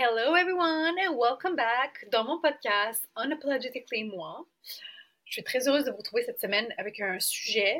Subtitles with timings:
[0.00, 4.46] Hello everyone and welcome back dans mon podcast Unapologetically Moi.
[5.24, 7.76] Je suis très heureuse de vous retrouver cette semaine avec un sujet,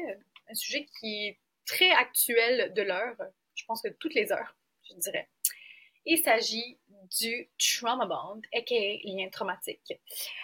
[0.51, 3.15] un sujet qui est très actuel de l'heure,
[3.55, 4.57] je pense que toutes les heures,
[4.91, 5.29] je dirais.
[6.07, 6.77] Il s'agit
[7.21, 8.75] du trauma bond, aka
[9.05, 9.93] lien traumatique.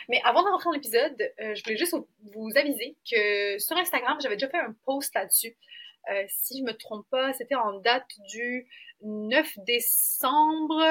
[0.08, 1.96] Mais avant de rentrer dans l'épisode, euh, je voulais juste
[2.36, 5.56] vous aviser que sur Instagram, j'avais déjà fait un post là-dessus.
[6.10, 8.68] Euh, si je me trompe pas, c'était en date du
[9.04, 10.82] 9 décembre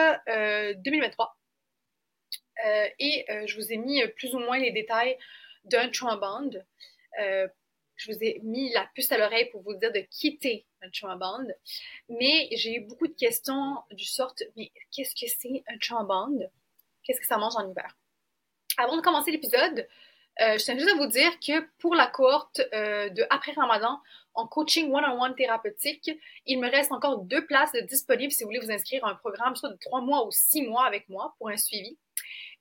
[0.84, 1.26] 2023.
[1.26, 5.18] Euh, euh, et euh, je vous ai mis plus ou moins les détails
[5.66, 6.52] d'un bond.
[7.96, 11.48] je vous ai mis la puce à l'oreille pour vous dire de quitter un bond.
[12.10, 16.40] Mais j'ai eu beaucoup de questions du sort, mais qu'est-ce que c'est un bond?
[17.04, 17.98] Qu'est-ce que ça mange en hiver?
[18.78, 19.88] Avant de commencer l'épisode,
[20.40, 24.00] je tiens juste à vous dire que pour la cohorte de après Ramadan,
[24.34, 26.12] en coaching one-on-one thérapeutique.
[26.46, 29.56] Il me reste encore deux places disponibles si vous voulez vous inscrire à un programme,
[29.56, 31.98] soit de trois mois ou six mois avec moi pour un suivi.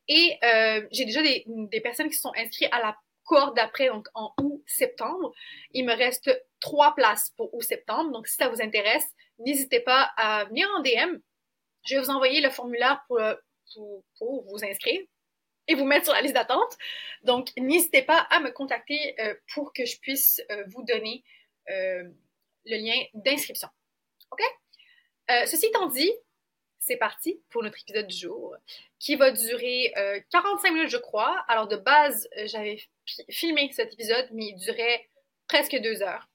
[0.09, 4.09] Et euh, j'ai déjà des, des, personnes qui sont inscrites à la cohorte d'après, donc
[4.15, 5.33] en août-septembre.
[5.73, 8.11] Il me reste trois places pour août-septembre.
[8.11, 9.07] Donc, si ça vous intéresse,
[9.39, 11.19] n'hésitez pas à venir en DM.
[11.87, 13.21] Je vais vous envoyer le formulaire pour,
[13.75, 15.01] pour, pour vous inscrire
[15.69, 16.77] et vous mettre sur la liste d'attente.
[17.23, 21.42] Donc, n'hésitez pas à me contacter euh, pour que je puisse euh, vous donner euh,
[21.69, 23.69] le lien d'inscription.
[24.31, 24.41] OK?
[25.31, 26.11] Euh, ceci étant dit,
[26.79, 28.57] c'est parti pour notre épisode du jour
[28.99, 29.93] qui va durer
[30.31, 31.45] 45 euh, minutes, je crois.
[31.49, 32.83] Alors, de base, j'avais
[33.31, 35.09] filmé cet épisode, mais il durait
[35.49, 36.29] presque deux heures.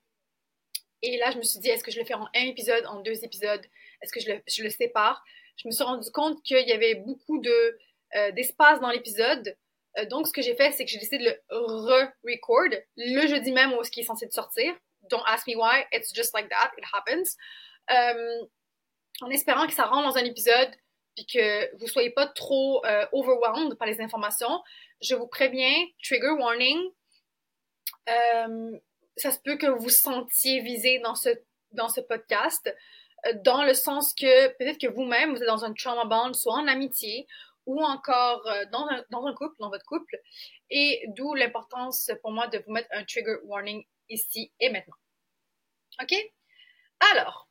[1.01, 3.01] Et là, je me suis dit, est-ce que je le fais en un épisode, en
[3.01, 3.65] deux épisodes?
[4.01, 5.23] Est-ce que je le, sépare?
[5.57, 7.77] Je me suis rendu compte qu'il y avait beaucoup de,
[8.31, 9.55] d'espace dans l'épisode.
[10.09, 13.73] donc, ce que j'ai fait, c'est que j'ai décidé de le re-record le jeudi même
[13.73, 14.75] où ce qui est censé sortir
[15.09, 17.35] don't ask me why, it's just like that, it happens.
[17.91, 18.45] Euh,
[19.21, 20.69] en espérant que ça rentre dans un épisode
[21.15, 24.61] puis que vous soyez pas trop euh, overwhelmed par les informations,
[25.01, 26.77] je vous préviens, trigger warning,
[28.09, 28.77] euh,
[29.15, 31.29] ça se peut que vous sentiez visé dans ce,
[31.71, 32.71] dans ce podcast,
[33.43, 36.67] dans le sens que peut-être que vous-même, vous êtes dans un trauma bond, soit en
[36.67, 37.25] amitié
[37.65, 40.15] ou encore dans dans un couple, dans votre couple,
[40.69, 44.95] et d'où l'importance pour moi de vous mettre un trigger warning ici et maintenant.
[46.01, 46.15] OK?
[47.11, 47.49] Alors,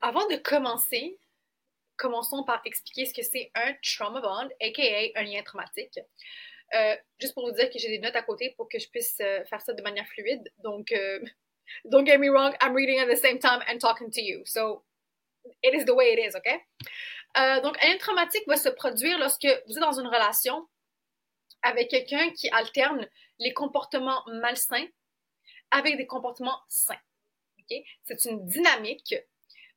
[0.00, 1.18] avant de commencer,
[1.96, 5.98] commençons par expliquer ce que c'est un trauma bond, aka un lien traumatique.
[6.74, 9.18] Euh, juste pour vous dire que j'ai des notes à côté pour que je puisse
[9.20, 10.52] euh, faire ça de manière fluide.
[10.58, 11.20] Donc, euh,
[11.84, 14.42] don't get me wrong, I'm reading at the same time and talking to you.
[14.44, 14.84] So,
[15.62, 16.48] it is the way it is, OK?
[17.62, 20.66] donc, un lien traumatique va se produire lorsque vous êtes dans une relation
[21.62, 23.06] avec quelqu'un qui alterne
[23.38, 24.86] les comportements malsains
[25.70, 26.98] avec des comportements sains.
[28.04, 29.14] C'est une dynamique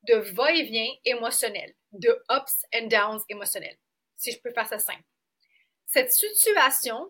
[0.04, 3.78] de va-et-vient émotionnel, de ups and downs émotionnels,
[4.16, 5.04] si je peux faire ça simple.
[5.86, 7.10] Cette situation,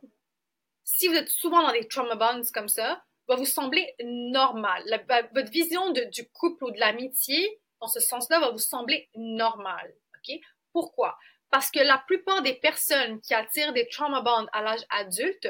[0.84, 4.84] si vous êtes souvent dans des trauma bonds comme ça, va vous sembler normale.
[5.34, 9.94] votre vision du couple ou de l'amitié, dans ce sens-là, va vous sembler normale.
[10.72, 11.18] Pourquoi?
[11.52, 15.48] Parce que la plupart des personnes qui attirent des trauma bonds à l'âge adulte,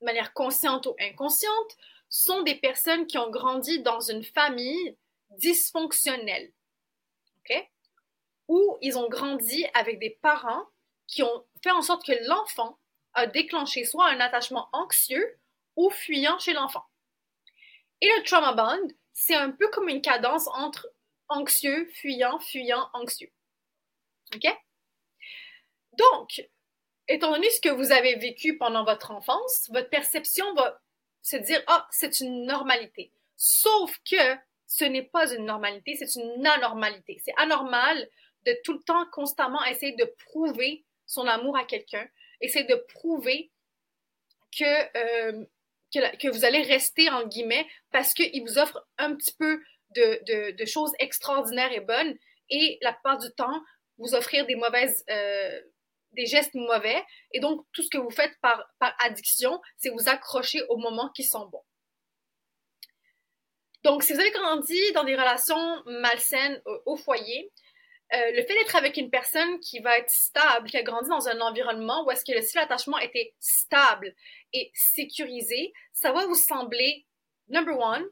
[0.00, 1.76] de manière consciente ou inconsciente,
[2.08, 4.96] sont des personnes qui ont grandi dans une famille
[5.30, 6.52] dysfonctionnelle.
[7.38, 7.70] OK?
[8.48, 10.66] Ou ils ont grandi avec des parents
[11.06, 12.78] qui ont fait en sorte que l'enfant
[13.14, 15.38] a déclenché soit un attachement anxieux
[15.76, 16.84] ou fuyant chez l'enfant.
[18.00, 20.86] Et le trauma bond, c'est un peu comme une cadence entre
[21.28, 23.32] anxieux, fuyant, fuyant, anxieux.
[24.34, 24.46] OK?
[25.92, 26.46] Donc,
[27.08, 30.80] étant donné ce que vous avez vécu pendant votre enfance, votre perception va
[31.26, 33.10] se dire, ah, c'est une normalité.
[33.36, 34.36] Sauf que
[34.68, 37.20] ce n'est pas une normalité, c'est une anormalité.
[37.24, 38.08] C'est anormal
[38.46, 42.06] de tout le temps, constamment essayer de prouver son amour à quelqu'un,
[42.40, 43.50] essayer de prouver
[44.56, 45.44] que, euh,
[45.92, 49.60] que, vous allez rester, en guillemets, parce qu'il vous offre un petit peu
[49.96, 52.16] de, de, choses extraordinaires et bonnes,
[52.50, 53.62] et la plupart du temps,
[53.98, 55.60] vous offrir des mauvaises, euh,
[56.16, 57.04] des gestes mauvais.
[57.32, 58.66] Et donc, tout ce que vous faites par,
[59.00, 61.64] addiction, c'est vous accrocher aux moments qui sont bons.
[63.84, 67.52] Donc, si vous avez grandi dans des relations malsaines au foyer,
[68.12, 71.28] euh, le fait d'être avec une personne qui va être stable, qui a grandi dans
[71.28, 74.14] un environnement où est-ce que le style d'attachement était stable
[74.52, 77.06] et sécurisé, ça va vous sembler,
[77.48, 78.04] number one,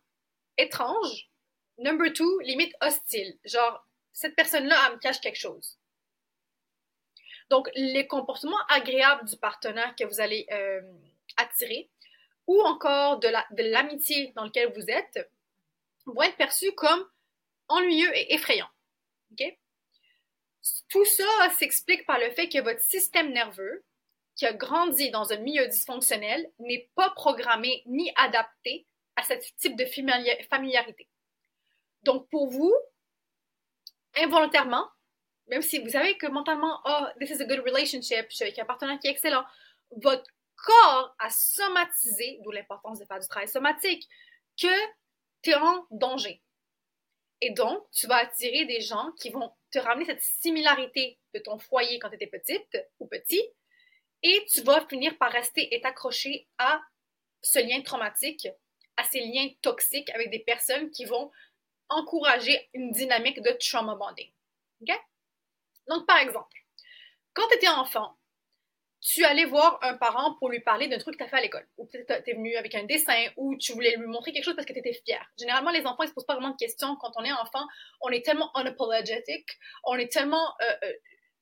[0.59, 1.31] étrange,
[1.79, 3.39] number two, limite hostile.
[3.45, 5.79] Genre, cette personne-là, me cache quelque chose.
[7.51, 10.81] Donc, les comportements agréables du partenaire que vous allez euh,
[11.37, 11.91] attirer
[12.47, 15.31] ou encore de l'amitié dans lequel vous êtes
[16.07, 17.09] vont être perçus comme
[17.69, 18.69] ennuyeux et effrayants.
[20.89, 23.85] Tout ça s'explique par le fait que votre système nerveux,
[24.37, 28.87] qui a grandi dans un milieu dysfonctionnel, n'est pas programmé ni adapté
[29.17, 31.09] à ce type de familiarité.
[32.03, 32.75] Donc, pour vous,
[34.17, 34.89] involontairement,
[35.49, 38.59] même si vous savez que mentalement, oh, this is a good relationship, je suis avec
[38.59, 39.45] un partenaire qui est excellent,
[40.03, 44.09] votre corps a somatisé, d'où l'importance de faire du travail somatique,
[44.61, 44.75] que
[45.43, 46.43] tu es en danger.
[47.41, 51.59] Et donc, tu vas attirer des gens qui vont te ramener cette similarité de ton
[51.59, 53.43] foyer quand tu étais petite ou petit,
[54.23, 56.81] et tu vas finir par rester et t'accrocher à
[57.43, 58.49] ce lien traumatique,
[58.97, 61.31] à ces liens toxiques avec des personnes qui vont
[61.91, 64.31] encourager une dynamique de trauma bonding.
[64.81, 64.99] OK?
[65.89, 66.57] Donc, par exemple,
[67.35, 68.17] quand tu étais enfant,
[69.05, 71.43] tu allais voir un parent pour lui parler d'un truc que tu as fait à
[71.43, 71.69] l'école.
[71.77, 74.57] Ou peut-être tu es venu avec un dessin ou tu voulais lui montrer quelque chose
[74.57, 75.23] parce que tu étais fier.
[75.39, 76.97] Généralement, les enfants, ils se posent pas vraiment de questions.
[76.97, 77.67] Quand on est enfant,
[78.01, 79.47] on est tellement unapologetic,
[79.85, 80.93] on est tellement euh, euh,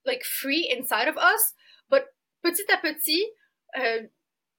[0.05, 1.55] like free inside of us.
[1.89, 2.03] But
[2.43, 3.25] petit à petit,
[3.79, 4.03] euh,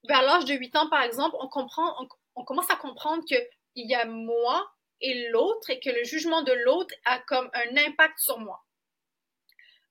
[0.08, 3.46] vers l'âge de 8 ans, par exemple, on comprend, on, commence à comprendre qu'il
[3.76, 4.66] y a moi
[5.02, 8.64] et l'autre et que le jugement de l'autre a comme un impact sur moi.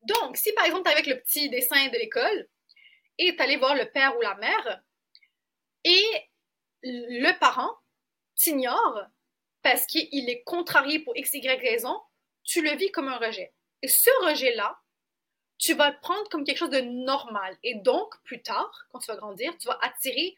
[0.03, 2.49] Donc, si par exemple, avec le petit dessin de l'école,
[3.19, 4.83] et est allé voir le père ou la mère
[5.85, 6.05] et
[6.83, 7.71] le parent
[8.35, 9.07] t'ignore
[9.63, 12.01] parce qu'il est contrarié pour x, y raison,
[12.43, 13.55] tu le vis comme un rejet.
[13.83, 14.81] Et ce rejet-là,
[15.59, 17.57] tu vas le prendre comme quelque chose de normal.
[17.63, 20.37] Et donc, plus tard, quand tu vas grandir, tu vas attirer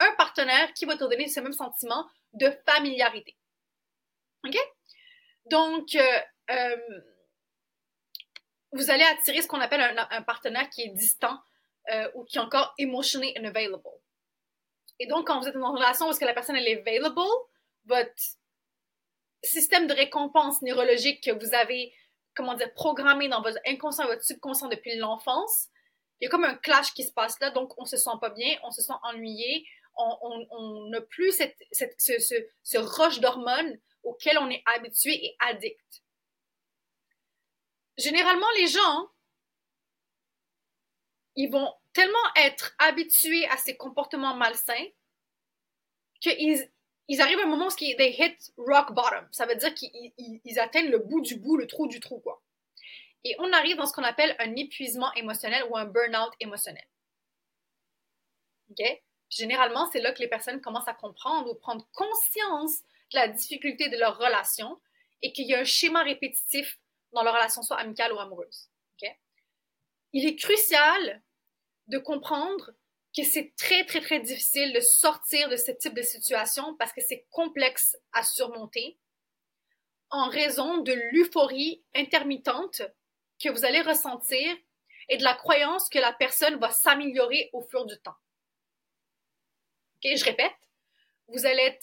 [0.00, 3.36] un partenaire qui va te donner ce même sentiment de familiarité.
[4.44, 4.56] OK?
[5.46, 6.20] Donc, euh,
[6.50, 6.76] euh,
[8.74, 9.80] vous allez attirer ce qu'on appelle
[10.10, 11.38] un, partenaire qui est distant,
[11.92, 13.82] euh, ou qui est encore emotionally unavailable.
[14.98, 17.20] Et donc, quand vous êtes dans une relation où que la personne est available,
[17.86, 18.12] votre
[19.42, 21.94] système de récompense neurologique que vous avez,
[22.34, 25.68] comment dire, programmé dans votre inconscient votre subconscient depuis l'enfance,
[26.20, 28.30] il y a comme un clash qui se passe là, donc on se sent pas
[28.30, 29.66] bien, on se sent ennuyé,
[29.96, 32.34] on n'a plus cette, cette, ce, ce,
[32.64, 36.03] ce rush d'hormones auquel on est habitué et addict.
[37.96, 39.08] Généralement, les gens
[41.36, 44.86] ils vont tellement être habitués à ces comportements malsains
[46.20, 46.70] qu'ils
[47.06, 49.28] ils arrivent à un moment où ils hit rock bottom.
[49.30, 52.42] Ça veut dire qu'ils atteignent le bout du bout, le trou du trou, quoi.
[53.24, 56.86] Et on arrive dans ce qu'on appelle un épuisement émotionnel ou un burn-out émotionnel.
[58.70, 59.02] OK?
[59.28, 62.80] Généralement, c'est là que les personnes commencent à comprendre ou prendre conscience
[63.12, 64.80] de la difficulté de leur relation
[65.20, 66.78] et qu'il y a un schéma répétitif
[67.14, 68.68] dans leur relation, soit amicale ou amoureuse.
[70.16, 71.22] Il est crucial
[71.88, 72.70] de comprendre
[73.16, 77.00] que c'est très, très, très difficile de sortir de ce type de situation parce que
[77.00, 78.96] c'est complexe à surmonter
[80.10, 82.82] en raison de l'euphorie intermittente
[83.42, 84.56] que vous allez ressentir
[85.08, 88.16] et de la croyance que la personne va s'améliorer au fur du temps.
[89.96, 90.54] Ok, je répète,
[91.26, 91.76] vous allez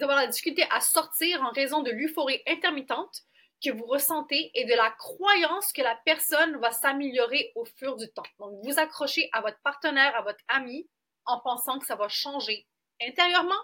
[0.00, 3.22] avoir la difficulté à sortir en raison de l'euphorie intermittente
[3.64, 8.10] que vous ressentez et de la croyance que la personne va s'améliorer au fur du
[8.12, 8.22] temps.
[8.38, 10.88] Donc, vous accrochez à votre partenaire, à votre ami,
[11.24, 12.66] en pensant que ça va changer
[13.00, 13.62] intérieurement,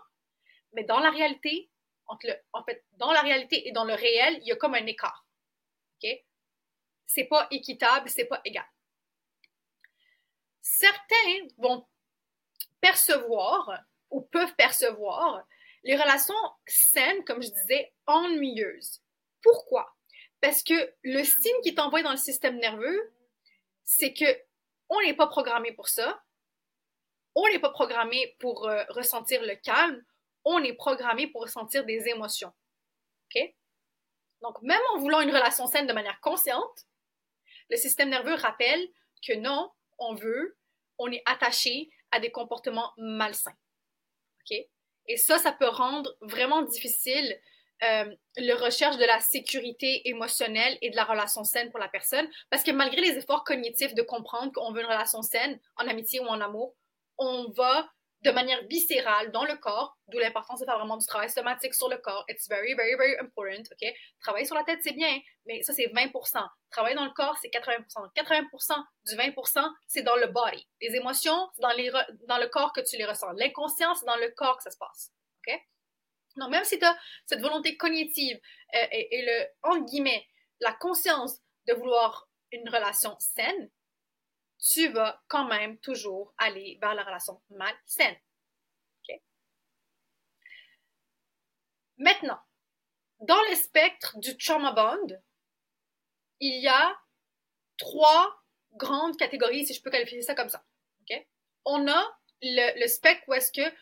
[0.73, 1.70] mais dans la réalité,
[2.06, 5.26] en fait, dans la réalité et dans le réel, il y a comme un écart.
[6.02, 6.11] OK?
[7.06, 8.67] C'est pas équitable, c'est pas égal.
[10.61, 11.87] Certains vont
[12.80, 15.45] percevoir ou peuvent percevoir
[15.83, 16.35] les relations
[16.66, 19.02] saines, comme je disais, ennuyeuses.
[19.42, 19.94] Pourquoi?
[20.40, 23.12] Parce que le signe qui t'envoie dans le système nerveux,
[23.85, 24.25] c'est que
[24.88, 26.23] on n'est pas programmé pour ça.
[27.35, 30.02] On n'est pas programmé pour euh, ressentir le calme.
[30.44, 32.52] On est programmé pour ressentir des émotions.
[33.26, 33.54] OK?
[34.42, 36.87] Donc, même en voulant une relation saine de manière consciente,
[37.68, 38.88] le système nerveux rappelle
[39.26, 40.56] que non, on veut,
[40.99, 43.56] on est attaché à des comportements malsains.
[44.40, 44.56] OK?
[45.06, 47.38] Et ça, ça peut rendre vraiment difficile
[47.82, 52.28] euh, le recherche de la sécurité émotionnelle et de la relation saine pour la personne.
[52.50, 56.20] Parce que malgré les efforts cognitifs de comprendre qu'on veut une relation saine en amitié
[56.20, 56.75] ou en amour,
[57.18, 57.88] on va
[58.22, 61.88] de manière viscérale dans le corps, d'où l'importance de faire vraiment du travail somatique sur
[61.88, 62.25] le corps.
[62.28, 63.94] It's very, very, very important, OK?
[64.20, 66.46] Travailler sur la tête, c'est bien, mais ça, c'est 20%.
[66.70, 68.10] Travailler dans le corps, c'est 80%.
[68.14, 70.68] 80% du 20%, c'est dans le body.
[70.82, 73.32] Les émotions, c'est dans, dans le corps que tu les ressens.
[73.32, 75.12] L'inconscient, c'est dans le corps que ça se passe,
[75.46, 75.58] OK?
[76.37, 78.40] Donc, même si tu as cette volonté cognitive
[78.72, 80.26] et, le, en guillemets,
[80.60, 83.70] la conscience de vouloir une relation saine,
[84.58, 88.16] tu vas quand même toujours aller vers la relation malsaine.
[89.08, 89.20] OK?
[91.99, 92.40] Maintenant,
[93.20, 95.20] dans le spectre du trauma bond,
[96.40, 96.99] il y a
[97.76, 100.64] trois grandes catégories, si je peux qualifier ça comme ça.
[101.66, 103.75] On a le, spectre où est-ce que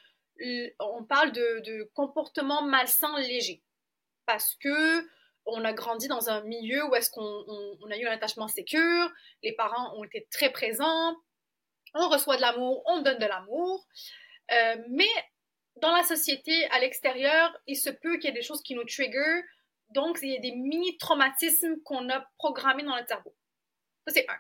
[0.79, 3.63] on parle de, de comportement malsain léger.
[4.27, 5.07] Parce que
[5.47, 9.11] on a grandi dans un milieu où est-ce qu'on a eu un attachement sécure,
[9.43, 11.17] les parents ont été très présents,
[11.95, 13.87] on reçoit de l'amour, on donne de l'amour.
[14.53, 15.09] Euh, mais
[15.77, 18.85] dans la société, à l'extérieur, il se peut qu'il y ait des choses qui nous
[18.85, 19.43] trigger.
[19.91, 23.35] Donc, il y a des mini-traumatismes qu'on a programmés dans notre cerveau.
[24.07, 24.39] Ça, c'est un.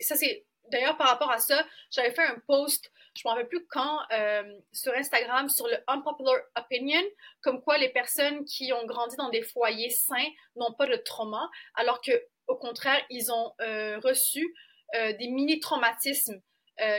[0.00, 0.46] Ça, c'est.
[0.70, 3.98] D'ailleurs, par rapport à ça, j'avais fait un post, je ne me rappelle plus quand,
[4.12, 7.02] euh, sur Instagram, sur le unpopular opinion,
[7.42, 11.50] comme quoi les personnes qui ont grandi dans des foyers sains n'ont pas de trauma,
[11.74, 12.12] alors que,
[12.46, 14.54] au contraire, ils ont euh, reçu
[14.94, 16.40] euh, des mini-traumatismes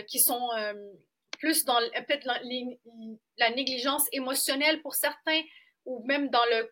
[0.07, 0.47] qui sont
[1.39, 5.41] plus dans peut-être la, négligence émotionnelle pour certains
[5.85, 6.65] ou même dans le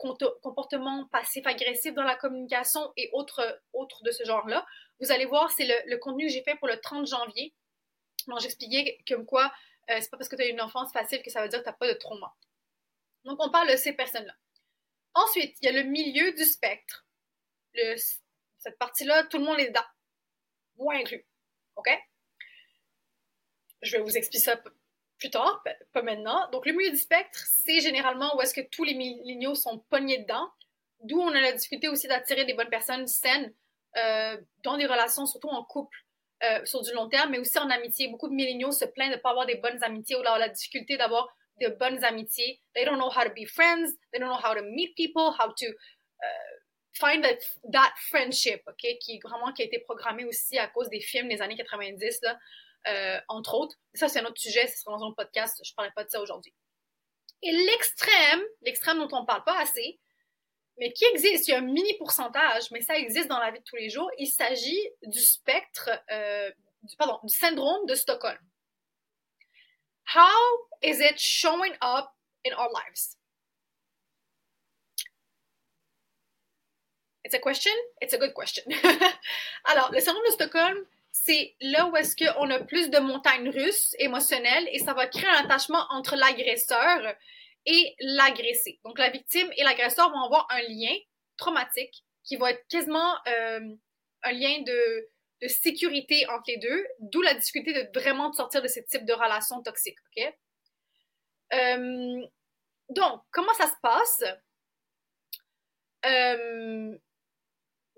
[0.43, 4.63] comportement passif-agressif dans la communication et autres, autres de ce genre-là.
[4.99, 7.53] Vous allez voir, c'est le, contenu que j'ai fait pour le 30 janvier.
[8.27, 9.51] Donc, j'expliquais comme quoi
[9.87, 11.69] c'est pas parce que tu as une enfance facile que ça veut dire que tu
[11.69, 12.31] n'as pas de trauma.
[13.23, 14.35] Donc, on parle de ces personnes-là.
[15.15, 17.07] Ensuite, il y a le milieu du spectre.
[17.73, 19.85] Cette partie-là, tout le monde est dedans
[20.79, 21.25] moi inclus.
[21.75, 21.89] OK?
[23.81, 24.59] Je vais vous expliquer ça
[25.17, 26.49] plus tard, pas maintenant.
[26.51, 30.19] Donc, le milieu du spectre, c'est généralement où est-ce que tous les milléniaux sont pognés
[30.19, 30.49] dedans,
[31.01, 33.53] d'où on a la difficulté aussi d'attirer des bonnes personnes saines euh,
[33.95, 35.97] dans des relations, surtout en couple,
[36.41, 38.07] euh, sur du long terme, mais aussi en amitié.
[38.07, 40.47] Beaucoup de milléniaux se plaignent de ne pas avoir des bonnes amitiés ou d'avoir la
[40.47, 41.27] difficulté d'avoir
[41.59, 42.61] de bonnes amitiés.
[42.73, 45.51] They don't know how to be friends, they don't know how to meet people, how
[45.51, 46.59] to euh,
[46.93, 47.25] find
[47.73, 51.57] that, friendship, OK, qui vraiment a été programmé aussi à cause des films des années
[51.57, 52.39] 90, là,
[52.87, 53.75] euh, entre autres.
[53.93, 56.09] Ça, c'est un autre sujet, ce sera dans un podcast, je ne parlerai pas de
[56.09, 56.53] ça aujourd'hui.
[57.43, 59.99] Et l'extrême, l'extrême dont on ne parle pas assez,
[60.79, 63.59] mais qui existe, il y a un mini pourcentage, mais ça existe dans la vie
[63.59, 66.49] de tous les jours, il s'agit du spectre, euh,
[66.97, 68.39] pardon, du syndrome de Stockholm.
[70.15, 72.09] How is it showing up
[72.45, 73.17] in our lives?
[77.23, 77.73] It's a question?
[78.01, 78.63] It's a good question.
[79.65, 83.95] Alors, le syndrome de Stockholm, c'est là où est-ce qu'on a plus de montagnes russes
[83.99, 87.15] émotionnelles et ça va créer un attachement entre l'agresseur
[87.65, 88.79] et l'agressé.
[88.83, 90.95] Donc, la victime et l'agresseur vont avoir un lien
[91.37, 93.75] traumatique qui va être quasiment euh,
[94.23, 95.09] un lien de,
[95.47, 99.63] sécurité entre les deux, d'où la difficulté de vraiment sortir de ce type de relation
[99.63, 99.97] toxique.
[100.17, 100.33] OK?
[101.53, 102.27] Euh,
[102.89, 104.23] donc, comment ça se passe?
[106.05, 106.97] Euh,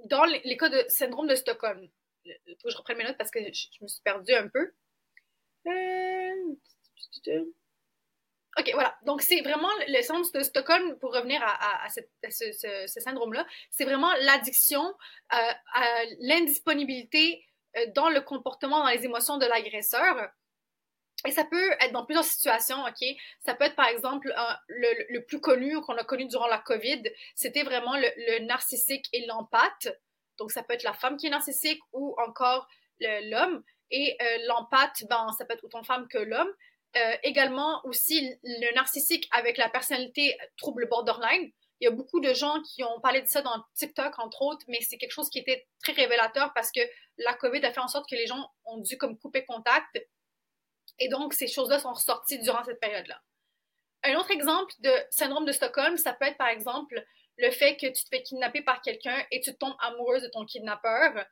[0.06, 1.88] dans les, cas de syndrome de Stockholm,
[2.26, 4.72] il faut que je reprenne mes notes parce que je, me suis perdue un peu.
[8.58, 8.96] Ok, voilà.
[9.06, 14.84] Donc, c'est vraiment le syndrome de Stockholm, pour revenir à, ce, syndrome-là, c'est vraiment l'addiction,
[15.34, 17.46] euh, à l'indisponibilité
[17.78, 20.32] euh, dans le comportement, dans les émotions de l'agresseur.
[21.26, 23.08] Et ça peut être dans plusieurs situations, OK?
[23.46, 24.34] Ça peut être, par exemple,
[24.68, 27.04] le, plus connu qu'on a connu durant la COVID,
[27.36, 29.88] c'était vraiment le, narcissique et l'empathe.
[30.40, 32.68] Donc, ça peut être la femme qui est narcissique ou encore
[33.00, 33.64] l'homme.
[33.92, 36.52] Et euh, l'empathe, ben, ça peut être autant femme que l'homme.
[36.98, 41.52] Euh, également aussi le narcissique avec la personnalité trouble borderline.
[41.80, 44.66] Il y a beaucoup de gens qui ont parlé de ça dans TikTok, entre autres,
[44.68, 46.82] mais c'est quelque chose qui était très révélateur parce que
[47.18, 49.98] la COVID a fait en sorte que les gens ont dû comme couper contact
[51.02, 53.20] et donc, ces choses-là sont ressorties durant cette période-là.
[54.04, 57.04] Un autre exemple de syndrome de Stockholm, ça peut être par exemple
[57.38, 60.46] le fait que tu te fais kidnapper par quelqu'un et tu tombes amoureuse de ton
[60.46, 61.26] kidnappeur.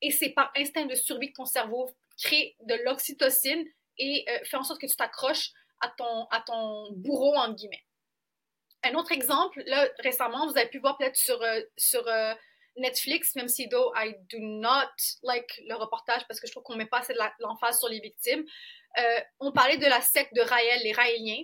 [0.00, 1.88] Et c'est par instinct de survie que ton cerveau
[2.18, 3.64] crée de l'oxytocine
[3.98, 7.84] et euh, fait en sorte que tu t'accroches à ton, à ton bourreau, entre guillemets.
[8.84, 12.34] Un autre exemple, là, récemment, vous avez pu voir peut-être sur, euh, sur euh,
[12.76, 14.90] Netflix, même si though I do not
[15.22, 18.44] like le reportage parce que je trouve qu'on met pas assez l'emphase sur les victimes,
[18.98, 21.42] euh, on parlait de la secte de Raël, les Raéliens,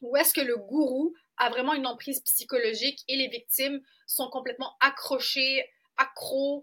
[0.00, 4.76] où est-ce que le gourou a vraiment une emprise psychologique et les victimes sont complètement
[4.80, 6.62] accrochées, accros,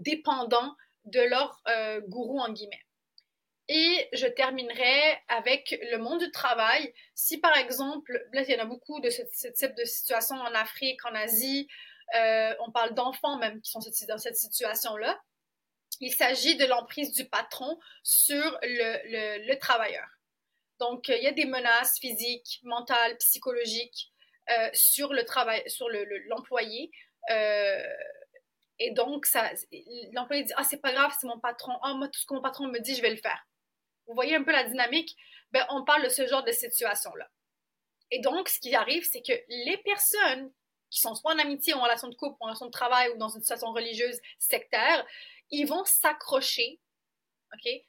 [0.00, 1.62] dépendants de leur
[2.08, 2.82] gourou en guillemets.
[3.68, 6.92] Et je terminerai avec le monde du travail.
[7.14, 11.04] Si par exemple, il y en a beaucoup de ce, type de situation en Afrique,
[11.06, 11.66] en Asie,
[12.60, 15.18] on parle d'enfants même qui sont dans cette situation-là,
[16.00, 20.06] il s'agit de l'emprise du patron sur le, travailleur.
[20.80, 24.12] Donc, il y a des menaces physiques, mentales, psychologiques
[24.50, 25.88] euh, sur le travail, sur
[26.28, 26.90] l'employé.
[27.30, 27.82] Euh,
[28.78, 29.26] et donc,
[30.12, 31.72] l'employé dit Ah, c'est pas grave, c'est mon patron.
[31.82, 33.46] Ah, moi, tout ce que mon patron me dit, je vais le faire.
[34.06, 35.16] Vous voyez un peu la dynamique?
[35.52, 37.30] Ben, on parle de ce genre de situation-là.
[38.10, 40.52] Et donc, ce qui arrive, c'est que les personnes
[40.90, 43.10] qui sont soit en amitié ou en relation de couple ou en relation de travail
[43.10, 45.06] ou dans une situation religieuse sectaire,
[45.50, 46.80] ils vont s'accrocher.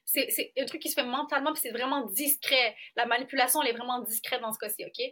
[0.06, 2.76] C'est un truc qui se fait mentalement, puis c'est vraiment discret.
[2.96, 5.04] La manipulation, elle est vraiment discrète dans ce cas-ci, OK?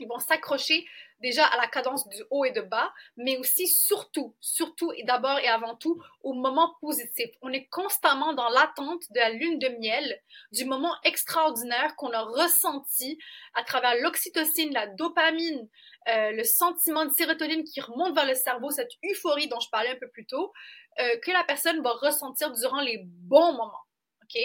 [0.00, 0.86] Ils vont s'accrocher
[1.20, 5.38] déjà à la cadence du haut et de bas, mais aussi surtout, surtout et d'abord
[5.38, 7.30] et avant tout au moment positif.
[7.42, 10.20] On est constamment dans l'attente de la lune de miel,
[10.52, 13.18] du moment extraordinaire qu'on a ressenti
[13.54, 15.68] à travers l'oxytocine, la dopamine,
[16.08, 19.90] euh, le sentiment de sérotonine qui remonte vers le cerveau, cette euphorie dont je parlais
[19.90, 20.52] un peu plus tôt,
[21.00, 23.84] euh, que la personne va ressentir durant les bons moments.
[24.22, 24.40] OK?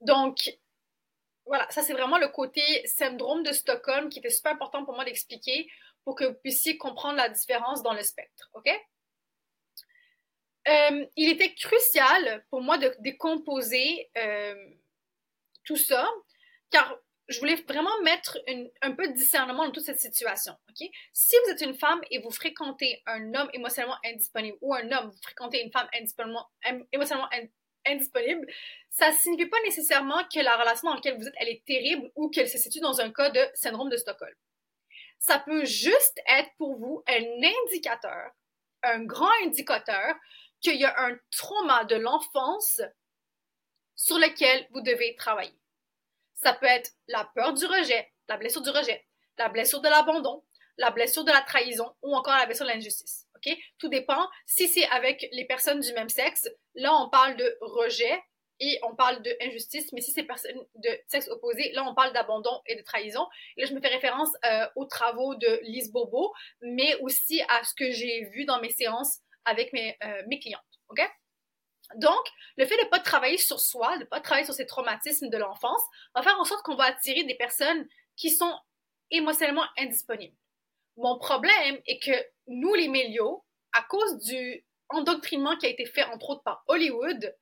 [0.00, 0.58] Donc,
[1.48, 5.04] voilà, ça c'est vraiment le côté syndrome de Stockholm qui était super important pour moi
[5.04, 5.68] d'expliquer
[6.04, 8.68] pour que vous puissiez comprendre la différence dans le spectre, ok?
[10.68, 14.54] Euh, il était crucial pour moi de décomposer euh,
[15.64, 16.06] tout ça,
[16.70, 18.38] car je voulais vraiment mettre
[18.80, 20.54] un peu de discernement dans toute cette situation.
[20.70, 20.88] ok?
[21.12, 25.10] Si vous êtes une femme et vous fréquentez un homme émotionnellement indisponible ou un homme,
[25.10, 25.88] vous fréquentez une femme
[26.92, 27.28] émotionnellement
[27.88, 28.46] indisponible,
[28.90, 32.28] ça signifie pas nécessairement que la relation dans laquelle vous êtes, elle est terrible ou
[32.30, 34.34] qu'elle se situe dans un cas de syndrome de Stockholm.
[35.18, 37.22] Ça peut juste être pour vous un
[37.64, 38.30] indicateur,
[38.82, 40.14] un grand indicateur
[40.60, 42.80] qu'il y a un trauma de l'enfance
[43.96, 45.58] sur lequel vous devez travailler.
[46.34, 49.06] Ça peut être la peur du rejet, la blessure du rejet,
[49.38, 50.44] la blessure de l'abandon,
[50.76, 53.27] la blessure de la trahison ou encore la blessure de l'injustice.
[53.38, 53.56] OK?
[53.78, 54.28] Tout dépend.
[54.46, 58.22] Si c'est avec les personnes du même sexe, là, on parle de rejet
[58.60, 62.12] et on parle de injustice, mais si c'est personnes de sexe opposé, là, on parle
[62.12, 63.26] d'abandon et de trahison.
[63.56, 67.62] Et là, je me fais référence euh, aux travaux de Lise Bobo, mais aussi à
[67.62, 70.60] ce que j'ai vu dans mes séances avec mes, euh, clientes.
[70.88, 71.00] OK?
[71.96, 72.20] Donc,
[72.56, 75.30] le fait de ne pas travailler sur soi, de ne pas travailler sur ces traumatismes
[75.30, 75.80] de l'enfance,
[76.14, 78.54] va faire en sorte qu'on va attirer des personnes qui sont
[79.10, 80.36] émotionnellement indisponibles.
[80.96, 82.12] Mon problème est que
[82.48, 87.34] nous, les mélios, à cause du endoctrinement qui a été fait entre autres par Hollywood,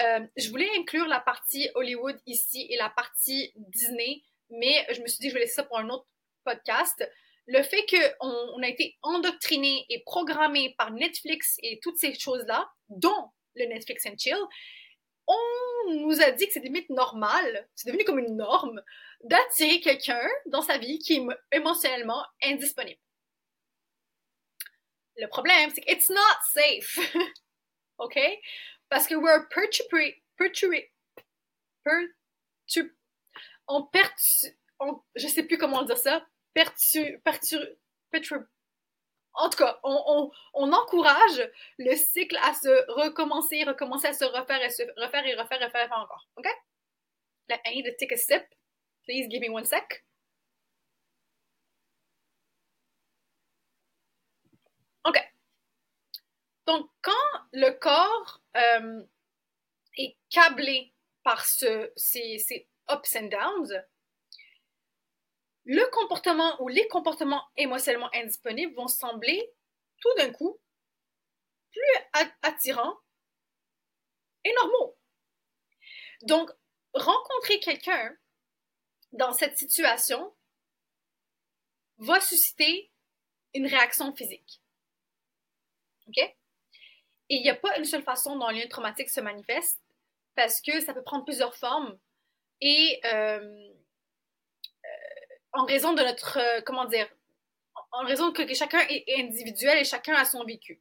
[0.00, 5.06] euh, je voulais inclure la partie Hollywood ici et la partie Disney, mais je me
[5.06, 6.06] suis dit que je vais laisser ça pour un autre
[6.44, 7.08] podcast.
[7.46, 12.70] Le fait qu'on on a été endoctriné et programmé par Netflix et toutes ces choses-là,
[12.88, 14.38] dont le Netflix and Chill,
[15.26, 18.82] on nous a dit que c'est limite normal, c'est devenu comme une norme,
[19.24, 23.00] d'attirer quelqu'un dans sa vie qui est émotionnellement indisponible.
[25.18, 26.98] Le problème, c'est que it's not safe.
[27.98, 28.18] OK?
[28.88, 30.90] Parce que we're perturbé, perturbé,
[33.66, 37.56] on pertu, on, je sais plus comment dire ça, pertu, pertu,
[38.10, 38.34] pertu,
[39.34, 44.24] en tout cas, on, on, on, encourage le cycle à se recommencer, recommencer à se
[44.24, 46.28] refaire et se refaire et refaire et refaire, encore.
[46.36, 46.46] OK?
[47.50, 48.44] I need to take a sip.
[49.04, 50.04] Please give me one sec.
[55.08, 55.32] OK.
[56.66, 57.12] Donc, quand
[57.52, 59.02] le corps euh,
[59.96, 60.92] est câblé
[61.22, 63.84] par ce, ces, ces ups and downs,
[65.64, 69.50] le comportement ou les comportements émotionnellement indisponibles vont sembler
[70.00, 70.58] tout d'un coup
[71.70, 72.98] plus attirants
[74.44, 74.96] et normaux.
[76.22, 76.50] Donc,
[76.94, 78.16] rencontrer quelqu'un
[79.12, 80.34] dans cette situation
[81.98, 82.90] va susciter
[83.54, 84.62] une réaction physique.
[86.16, 89.80] Et il n'y a pas une seule façon dont le lien traumatique se manifeste
[90.34, 91.98] parce que ça peut prendre plusieurs formes
[92.60, 93.68] et euh,
[95.52, 97.08] en raison de notre, euh, comment dire,
[97.92, 100.80] en raison que, chacun est individuel et chacun a son vécu.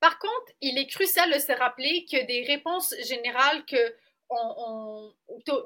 [0.00, 3.96] Par contre, il est crucial de se rappeler que des réponses générales que
[4.30, 5.12] on,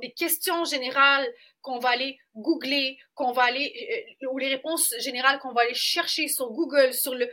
[0.00, 1.28] des questions générales
[1.60, 5.74] qu'on va aller googler, qu'on va aller, euh, ou les réponses générales qu'on va aller
[5.74, 7.28] chercher sur Google, sur le,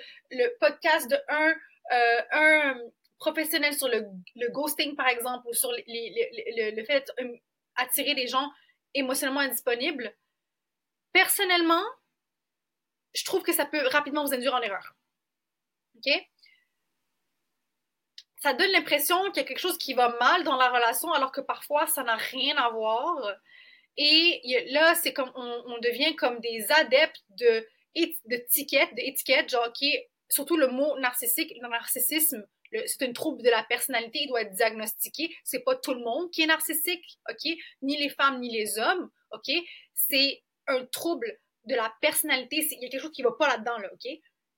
[0.60, 1.54] podcast de un,
[1.92, 2.80] euh, un
[3.18, 7.12] professionnel sur le, ghosting, par exemple, ou sur le fait
[7.78, 8.50] d'attirer des gens
[8.94, 10.14] émotionnellement indisponibles,
[11.12, 11.84] personnellement,
[13.14, 14.96] je trouve que ça peut rapidement vous induire en erreur.
[15.96, 16.12] OK?
[18.40, 21.32] Ça donne l'impression qu'il y a quelque chose qui va mal dans la relation, alors
[21.32, 23.36] que parfois, ça n'a rien à voir.
[23.98, 27.68] Et là, c'est comme on, devient comme des adeptes de
[28.26, 29.86] d'étiquettes, d'étiquettes, genre, OK,
[30.30, 32.46] surtout le mot narcissique, le narcissisme,
[32.86, 35.36] c'est une trouble de la personnalité, il doit être diagnostiqué.
[35.44, 37.52] C'est pas tout le monde qui est narcissique, OK?
[37.82, 39.52] Ni les femmes, ni les hommes, OK?
[39.94, 43.78] C'est un trouble de la personnalité, il y a quelque chose qui va pas là-dedans,
[43.80, 44.06] là, OK?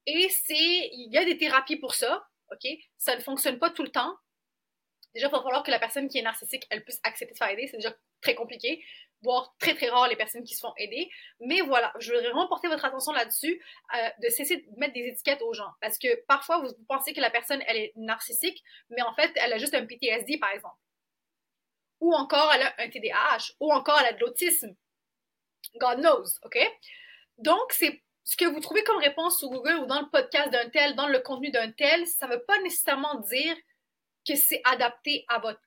[0.07, 2.67] Et c'est, il y a des thérapies pour ça, OK?
[2.97, 4.15] Ça ne fonctionne pas tout le temps.
[5.13, 7.49] Déjà, il va falloir que la personne qui est narcissique, elle puisse accepter de faire
[7.49, 8.83] aider, c'est déjà très compliqué.
[9.23, 11.09] voire très très rare les personnes qui se font aider.
[11.41, 13.61] Mais voilà, je voudrais vraiment porter votre attention là-dessus,
[13.95, 15.71] euh, de cesser de mettre des étiquettes aux gens.
[15.79, 19.53] Parce que parfois, vous pensez que la personne, elle est narcissique, mais en fait, elle
[19.53, 20.75] a juste un PTSD, par exemple.
[21.99, 24.75] Ou encore, elle a un TDAH, ou encore, elle a de l'autisme.
[25.75, 26.57] God knows, OK?
[27.37, 30.69] Donc, c'est ce que vous trouvez comme réponse sur Google ou dans le podcast d'un
[30.69, 33.55] tel, dans le contenu d'un tel, ça ne veut pas nécessairement dire
[34.27, 35.61] que c'est adapté à votre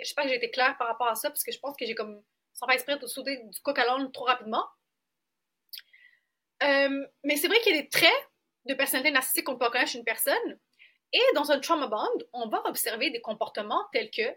[0.00, 1.76] je sais pas que j'ai été claire par rapport à ça, parce que je pense
[1.76, 2.22] que j'ai comme,
[2.52, 4.64] sans faire exprès, de sauter du coq à l'âne trop rapidement.
[6.62, 8.28] Euh, mais c'est vrai qu'il y a des traits
[8.66, 10.60] de personnalité narcissique qu'on peut reconnaître chez une personne.
[11.12, 14.34] Et dans un trauma bond, on va observer des comportements tels que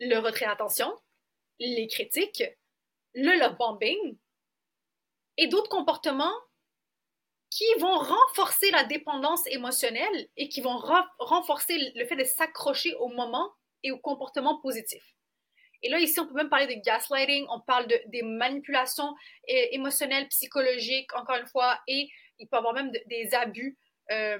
[0.00, 0.96] le retrait d'attention,
[1.58, 2.44] les critiques,
[3.14, 4.16] le love bombing
[5.36, 6.34] et d'autres comportements
[7.50, 10.78] qui vont renforcer la dépendance émotionnelle et qui vont
[11.18, 15.02] renforcer le fait de s'accrocher au moment et au comportement positif.
[15.82, 19.14] Et là, ici, on peut même parler de gaslighting, on parle de, des manipulations
[19.48, 23.76] émotionnelles, psychologiques, encore une fois, et il peut y avoir même des abus
[24.10, 24.38] euh,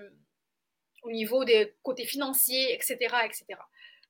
[1.03, 3.45] au niveau des côtés financiers, etc., etc.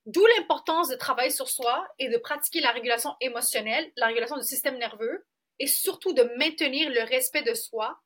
[0.04, 4.44] D'où l'importance de travailler sur soi et de pratiquer la régulation émotionnelle, la régulation du
[4.44, 5.24] système nerveux,
[5.62, 7.98] et surtout de maintenir le respect de soi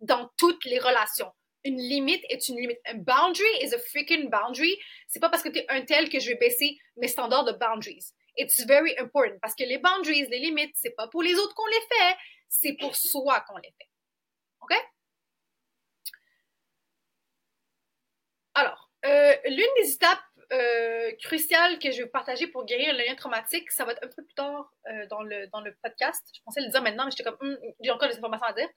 [0.00, 1.32] dans toutes les relations
[1.64, 2.78] une limite est une limite.
[2.86, 4.78] Un boundary is a freaking boundary.
[5.06, 7.52] C'est pas parce que tu es un tel que je vais baisser mes standards de
[7.52, 8.12] boundaries.
[8.36, 11.66] It's very important parce que les boundaries, les limites, c'est pas pour les autres qu'on
[11.66, 12.16] les fait,
[12.48, 13.88] c'est pour soi qu'on les fait.
[14.60, 14.76] OK?
[18.54, 23.14] Alors, euh, l'une des étapes euh, cruciales que je vais partager pour guérir le lien
[23.14, 26.26] traumatique, ça va être un peu plus tard euh, dans, le, dans le podcast.
[26.34, 28.68] Je pensais le dire maintenant, mais j'étais comme, hum, j'ai encore des informations à dire.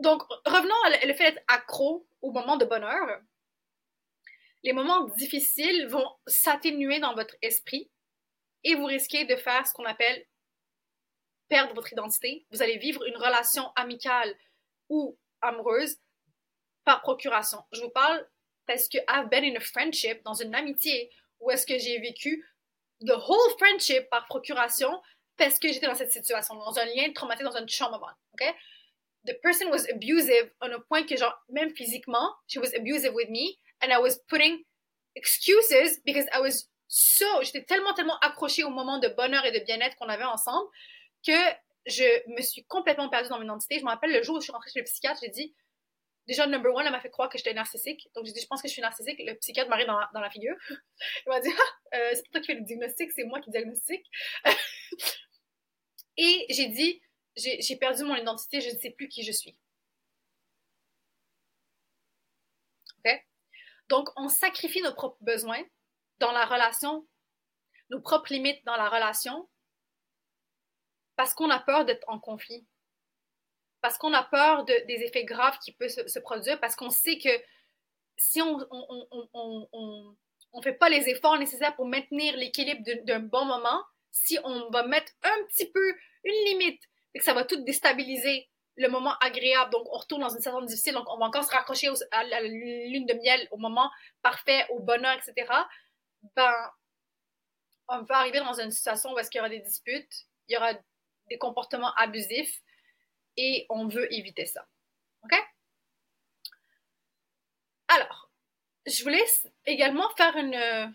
[0.00, 3.20] Donc, revenons à le fait d'être accro au moment de bonheur.
[4.64, 7.90] Les moments difficiles vont s'atténuer dans votre esprit
[8.64, 10.26] et vous risquez de faire ce qu'on appelle
[11.48, 12.46] perdre votre identité.
[12.50, 14.34] Vous allez vivre une relation amicale
[14.88, 15.98] ou amoureuse
[16.84, 17.62] par procuration.
[17.72, 18.26] Je vous parle
[18.66, 22.44] parce que I've been in a friendship, dans une amitié, où est-ce que j'ai vécu
[23.00, 24.90] the whole friendship par procuration
[25.36, 28.06] parce que j'étais dans cette situation, dans un lien traumatique, dans un trauma bond.
[28.34, 28.54] OK?
[29.24, 33.28] the person was abusive on un point que genre même physiquement she was abusive with
[33.30, 34.62] me and I was putting
[35.16, 39.64] excuses because I was so j'étais tellement tellement accrochée au moment de bonheur et de
[39.64, 40.68] bien-être qu'on avait ensemble
[41.26, 41.32] que
[41.86, 43.78] je me suis complètement perdue dans mon identité.
[43.78, 45.54] Je me rappelle le jour où je suis rentrée chez le psychiatre, j'ai dit
[46.26, 48.08] déjà number one, elle m'a fait croire que j'étais narcissique.
[48.14, 49.18] Donc j'ai dit je pense que je suis narcissique.
[49.18, 50.56] Le psychiatre m'a dans, dans la figure.
[51.26, 53.50] Il m'a dit ah, euh, c'est pas toi qui fais le diagnostic, c'est moi qui
[53.50, 54.06] diagnostique.
[56.16, 57.00] et j'ai dit
[57.36, 59.56] j'ai perdu mon identité, je ne sais plus qui je suis.
[62.98, 63.26] OK?
[63.88, 65.62] Donc, on sacrifie nos propres besoins
[66.18, 67.06] dans la relation,
[67.90, 69.48] nos propres limites dans la relation,
[71.16, 72.66] parce qu'on a peur d'être en conflit,
[73.84, 77.18] parce qu'on a peur de, des effets graves qui peuvent se, produire, parce qu'on sait
[77.18, 77.28] que
[78.16, 80.16] si on ne on, on,
[80.54, 84.86] on, fait pas les efforts nécessaires pour maintenir l'équilibre d'un bon moment, si on va
[84.86, 85.94] mettre un petit peu
[86.24, 86.80] une limite
[87.12, 89.70] et que ça va tout déstabiliser le moment agréable.
[89.70, 90.94] Donc, on retourne dans une situation difficile.
[90.94, 93.90] Donc, on va encore se raccrocher à la lune de miel, au moment
[94.22, 95.52] parfait, au bonheur, etc.
[96.34, 96.54] Ben,
[97.88, 100.56] on va arriver dans une situation où est-ce qu'il y aura des disputes, il y
[100.56, 100.72] aura
[101.28, 102.62] des comportements abusifs
[103.36, 104.66] et on veut éviter ça.
[105.24, 105.34] OK?
[107.88, 108.30] Alors,
[108.86, 109.24] je voulais
[109.66, 110.94] également faire une,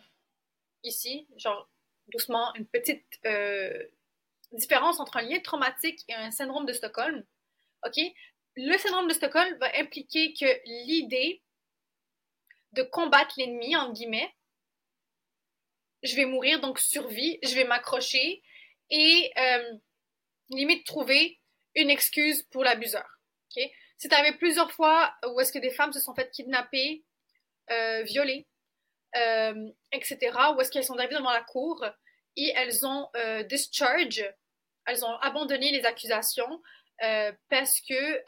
[0.84, 1.69] ici, genre,
[2.08, 3.88] doucement, une petite euh,
[4.52, 7.23] différence entre un lien traumatique et un syndrome de Stockholm.
[7.86, 7.99] OK?
[8.56, 11.41] Le syndrome de Stockholm va impliquer que l'idée
[12.73, 14.34] de combattre l'ennemi, en guillemets,
[16.04, 18.41] je vais mourir, donc survie, je vais m'accrocher
[18.89, 19.73] et euh,
[20.49, 21.38] limite trouver
[21.76, 23.08] une excuse pour l'abuseur.
[23.56, 23.64] OK?
[23.98, 27.04] C'est arrivé plusieurs fois où est-ce que des femmes se sont faites kidnapper,
[27.72, 28.48] euh, violer,
[29.16, 30.18] euh, etc.,
[30.56, 31.84] où est-ce qu'elles sont arrivées devant la cour
[32.36, 34.24] et elles ont euh, discharge,
[34.86, 36.62] elles ont abandonné les accusations
[37.04, 38.24] euh, parce que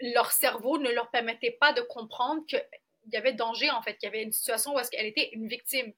[0.00, 2.64] leur cerveau ne leur permettait pas de comprendre qu'il
[3.12, 5.48] y avait danger, en fait, qu'il y avait une situation où est-ce qu'elle était une
[5.48, 5.92] victime.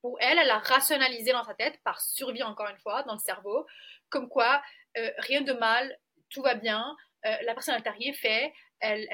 [0.00, 3.18] Pour elle, elle a rationalisé dans sa tête, par survie encore une fois, dans le
[3.18, 3.66] cerveau,
[4.10, 4.62] comme quoi
[4.96, 5.98] euh, rien de mal,
[6.30, 9.06] tout va bien, la personne n'a rien fait, elle,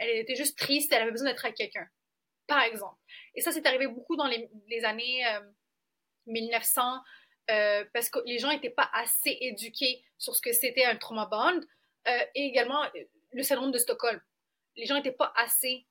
[0.00, 1.86] était juste triste, elle avait besoin d'être avec quelqu'un
[2.50, 2.96] par exemple.
[3.34, 5.24] Et ça, c'est arrivé beaucoup dans les, années
[6.26, 10.84] 1900, euh, euh, parce que les gens n'étaient pas assez éduqués sur ce que c'était
[10.84, 11.60] un trauma bond,
[12.08, 12.84] euh, et également
[13.32, 14.20] le syndrome de Stockholm.
[14.74, 15.86] Les gens n'étaient pas assez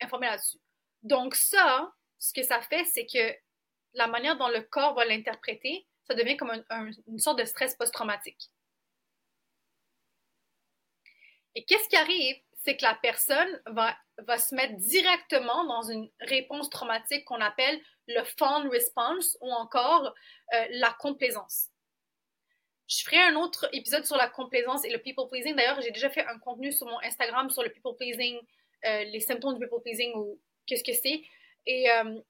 [0.00, 0.58] informés là-dessus.
[1.02, 3.36] Donc ça, ce que ça fait, c'est que
[3.92, 6.52] la manière dont le corps va l'interpréter, ça devient comme
[7.06, 8.50] une sorte de stress post-traumatique.
[11.54, 12.36] Et qu'est-ce qui arrive?
[12.62, 13.96] C'est que la personne va,
[14.38, 20.14] se mettre directement dans une réponse traumatique qu'on appelle le fawn response ou encore
[20.54, 21.68] euh, la complaisance.
[22.88, 25.54] Je ferai un autre épisode sur la complaisance et le people pleasing.
[25.54, 28.38] D'ailleurs, j'ai déjà fait un contenu sur mon Instagram sur le people pleasing,
[28.86, 31.22] euh, les symptômes du people pleasing ou qu'est-ce que c'est.
[31.66, 32.20] Et euh,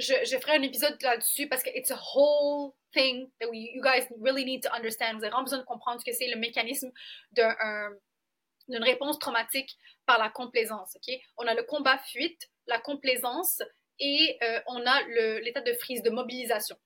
[0.00, 4.06] je, ferai un épisode là-dessus parce que it's a whole thing that we, you guys
[4.20, 5.14] really need to understand.
[5.14, 6.90] Vous avez vraiment besoin de comprendre ce que c'est le mécanisme
[7.32, 10.96] d'une réponse traumatique par la complaisance.
[11.36, 13.62] On a le combat-fuite, la complaisance
[13.98, 15.02] et euh, on a
[15.40, 16.76] l'état de frise, de mobilisation.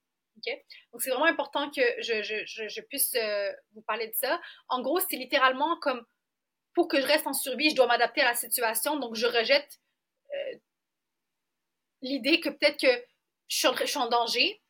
[0.91, 4.39] Donc, c'est vraiment important que je puisse euh, vous parler de ça.
[4.67, 6.05] En gros, c'est littéralement comme
[6.73, 8.97] pour que je reste en survie, je dois m'adapter à la situation.
[8.97, 9.79] Donc, je rejette
[10.33, 10.57] euh,
[12.05, 13.03] l'idée que peut-être que
[13.47, 14.61] je suis, en, danger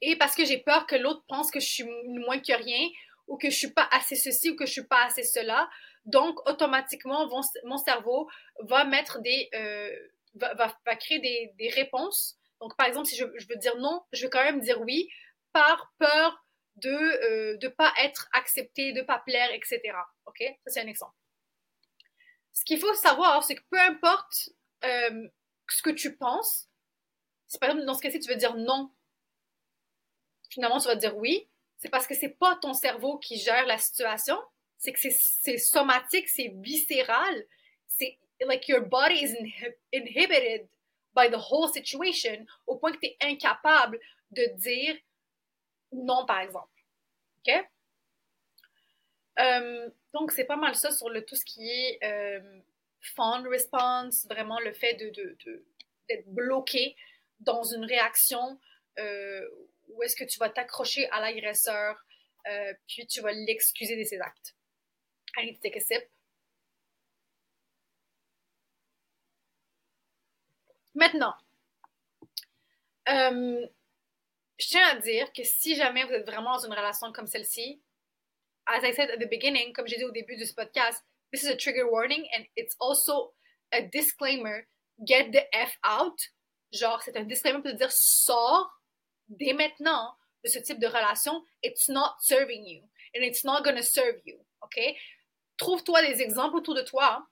[0.00, 2.88] et parce que j'ai peur que l'autre pense que je suis moins que rien
[3.26, 5.68] ou que je suis pas assez ceci ou que je suis pas assez cela.
[6.04, 7.28] Donc, automatiquement,
[7.64, 8.28] mon, cerveau
[8.60, 9.90] va mettre des, euh,
[10.34, 12.38] va, va, créer des, des, réponses.
[12.60, 15.08] Donc, par exemple, si je, veux dire non, je vais quand même dire oui
[15.52, 16.44] par peur
[16.76, 19.80] de ne euh, pas être accepté, de pas plaire, etc.
[20.26, 20.38] OK?
[20.38, 21.14] Ça, c'est un exemple.
[22.52, 24.50] Ce qu'il faut savoir, c'est que peu importe
[24.84, 25.28] euh,
[25.68, 26.68] ce que tu penses,
[27.46, 28.90] si par exemple dans ce cas-ci tu veux dire non,
[30.48, 33.78] finalement tu vas dire oui, c'est parce que c'est pas ton cerveau qui gère la
[33.78, 34.38] situation,
[34.78, 37.46] c'est que c'est somatique, c'est viscéral,
[37.86, 39.34] c'est like your body is
[39.92, 40.68] inhibited
[41.14, 43.98] by the whole situation au point que tu es incapable
[44.30, 44.96] de dire
[45.92, 46.70] non par exemple.
[47.46, 47.54] OK?
[49.38, 52.60] Euh, donc, c'est pas mal ça sur le, tout ce qui est euh,
[53.14, 55.10] fond response, vraiment le fait de,
[56.08, 56.96] d'être bloqué
[57.40, 58.58] dans une réaction
[58.98, 59.48] euh,
[59.88, 61.96] où est-ce que tu vas t'accrocher à l'agresseur,
[62.48, 64.54] euh, puis tu vas l'excuser de ses actes.
[65.36, 66.02] I need to take a sip.
[70.94, 71.34] Maintenant,
[73.10, 73.66] euh,
[74.58, 77.82] je tiens à dire que si jamais vous êtes vraiment dans une relation comme celle-ci,
[78.64, 81.04] as I said at the beginning, comme j'ai dit au début de ce podcast,
[81.36, 83.32] this is a trigger warning and it's also
[83.70, 84.66] a disclaimer.
[85.06, 86.18] Get the F out.
[86.72, 88.70] Genre, c'est un disclaimer pour dire sors
[89.28, 91.42] dès maintenant de ce type de relation.
[91.62, 92.82] It's not serving you
[93.14, 94.38] and it's not gonna serve you.
[94.62, 94.80] OK?
[95.58, 97.26] Trouve-toi des exemples autour de toi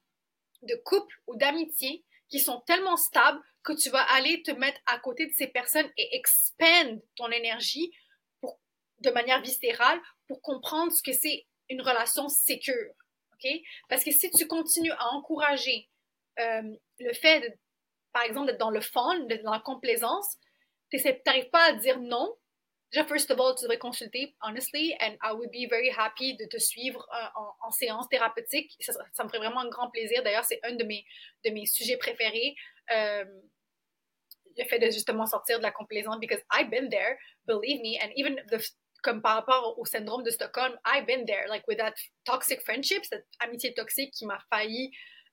[0.62, 4.98] de couples ou d'amitié qui sont tellement stables que tu vas aller te mettre à
[4.98, 7.90] côté de ces personnes et expand ton énergie
[9.00, 12.94] de manière viscérale pour comprendre ce que c'est une relation sécure.
[13.88, 15.88] Parce que si tu continues à encourager
[16.38, 16.62] euh,
[16.98, 17.58] le fait,
[18.12, 20.36] par exemple, d'être dans le fun, d'être dans la complaisance,
[20.90, 22.36] tu n'arrives pas à dire non.
[22.92, 26.44] Déjà, first of all, tu devrais consulter, honestly, and I would be very happy de
[26.46, 28.70] te suivre euh, en, séance thérapeutique.
[28.78, 30.22] Ça, ça, me ferait vraiment un grand plaisir.
[30.22, 31.04] D'ailleurs, c'est un de mes,
[31.44, 32.54] de mes sujets préférés.
[32.92, 33.24] Euh,
[34.56, 38.12] le fait de justement sortir de la complaisance, because I've been there, believe me, and
[38.14, 38.62] even the,
[39.04, 43.04] comme par rapport au syndrome de Stockholm, I've been there, like with that toxic friendship,
[43.04, 44.90] cette amitié toxique qui m'a failli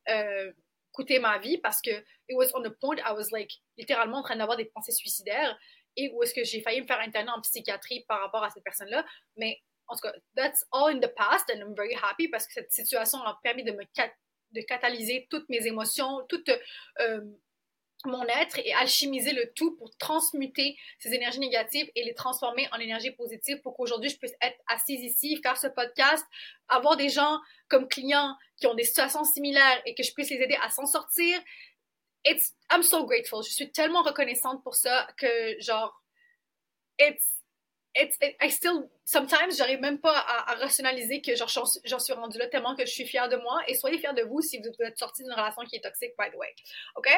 [0.10, 0.52] euh,
[0.92, 4.24] coûter ma vie parce que it was on the point I was like littéralement en
[4.24, 5.58] train d'avoir des pensées suicidaires
[5.96, 8.64] et où est-ce que j'ai failli me faire interner en psychiatrie par rapport à cette
[8.64, 9.06] personne-là.
[9.38, 12.54] Mais en tout cas, that's all in the past and I'm very happy parce que
[12.54, 13.84] cette situation a permis de me
[14.52, 16.50] de catalyser toutes mes émotions, toutes
[17.00, 17.22] euh,
[18.06, 22.78] mon être et alchimiser le tout pour transmuter ces énergies négatives et les transformer en
[22.78, 26.26] énergie positive pour qu'aujourd'hui je puisse être assise ici, faire ce podcast,
[26.68, 30.42] avoir des gens comme clients qui ont des situations similaires et que je puisse les
[30.42, 31.40] aider à s'en sortir.
[32.24, 33.44] It's, I'm so grateful.
[33.44, 36.04] Je suis tellement reconnaissante pour ça que genre,
[37.00, 37.42] it's,
[37.96, 41.50] it's, I still, sometimes j'arrive même pas à, rationaliser que genre
[41.84, 44.24] j'en suis rendue là tellement que je suis fière de moi et soyez fiers de
[44.24, 46.54] vous si vous êtes sorti d'une relation qui est toxique, by the way.
[46.96, 47.10] OK?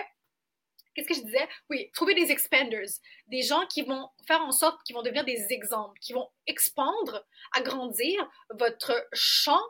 [0.94, 1.48] Qu'est-ce que je disais?
[1.70, 2.90] Oui, trouver des expanders,
[3.28, 7.26] des gens qui vont faire en sorte qu'ils vont devenir des exemples, qui vont expandre,
[7.54, 9.62] agrandir votre champ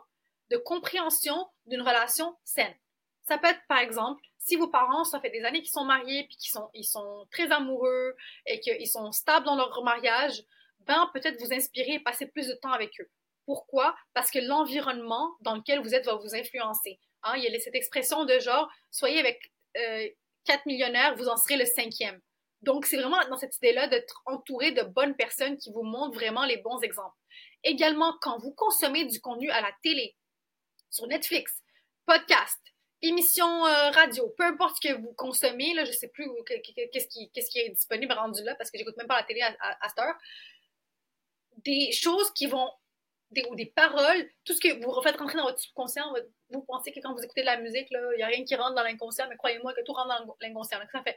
[0.50, 2.74] de compréhension d'une relation saine.
[3.22, 6.24] Ça peut être, par exemple, si vos parents, ça fait des années qu'ils sont mariés,
[6.24, 8.14] puis qu'ils sont, ils sont très amoureux
[8.46, 10.42] et qu'ils sont stables dans leur mariage,
[10.80, 13.10] ben, peut-être vous inspirer et passer plus de temps avec eux.
[13.46, 13.96] Pourquoi?
[14.12, 16.98] Parce que l'environnement dans lequel vous êtes va vous influencer.
[17.22, 17.34] Hein?
[17.36, 20.08] Il y a cette expression de genre, soyez avec euh,
[20.44, 22.20] quatre millionnaires, vous en serez le cinquième.
[22.62, 26.44] Donc, c'est vraiment dans cette idée-là d'être entouré de bonnes personnes qui vous montrent vraiment
[26.44, 27.16] les bons exemples.
[27.62, 30.16] Également, quand vous consommez du contenu à la télé,
[30.90, 31.60] sur Netflix,
[32.06, 32.60] podcast,
[33.02, 37.58] émission euh, radio, peu importe ce que vous consommez, là, je sais plus qu'est-ce qui,
[37.60, 40.14] est disponible rendu là parce que j'écoute même pas la télé à, cette heure.
[41.64, 42.70] Des choses qui vont,
[43.50, 46.12] ou des paroles, tout ce que vous faites rentrer dans votre subconscient,
[46.50, 48.74] vous pensez que quand vous écoutez de la musique, il n'y a rien qui rentre
[48.74, 50.78] dans l'inconscient, mais croyez-moi que tout rentre dans l'inconscient.
[50.92, 51.16] Ça fait,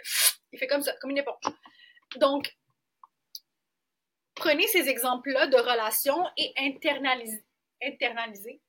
[0.51, 1.36] il fait comme ça, comme une éponge.
[2.17, 2.56] Donc,
[4.36, 7.45] prenez ces exemples-là de relations et internalisez,
[7.84, 8.62] internalisez,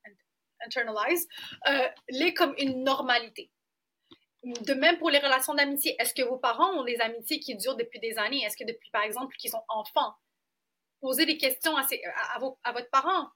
[0.64, 1.28] internalize,
[1.68, 3.50] euh, les comme une normalité.
[4.42, 5.96] De même pour les relations d'amitié.
[5.98, 8.42] Est-ce que vos parents ont des amitiés qui durent depuis des années?
[8.44, 10.14] Est-ce que depuis, par exemple, qu'ils sont enfants?
[11.00, 13.30] Posez des questions à, à, à votre parent,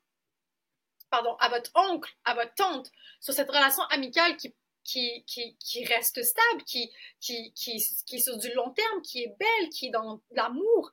[1.13, 4.53] pardon, à votre oncle, à votre tante, sur cette relation amicale qui
[4.85, 9.23] qui, qui, qui, reste stable, qui, qui, qui, qui, est sur du long terme, qui
[9.23, 10.91] est belle, qui est dans l'amour.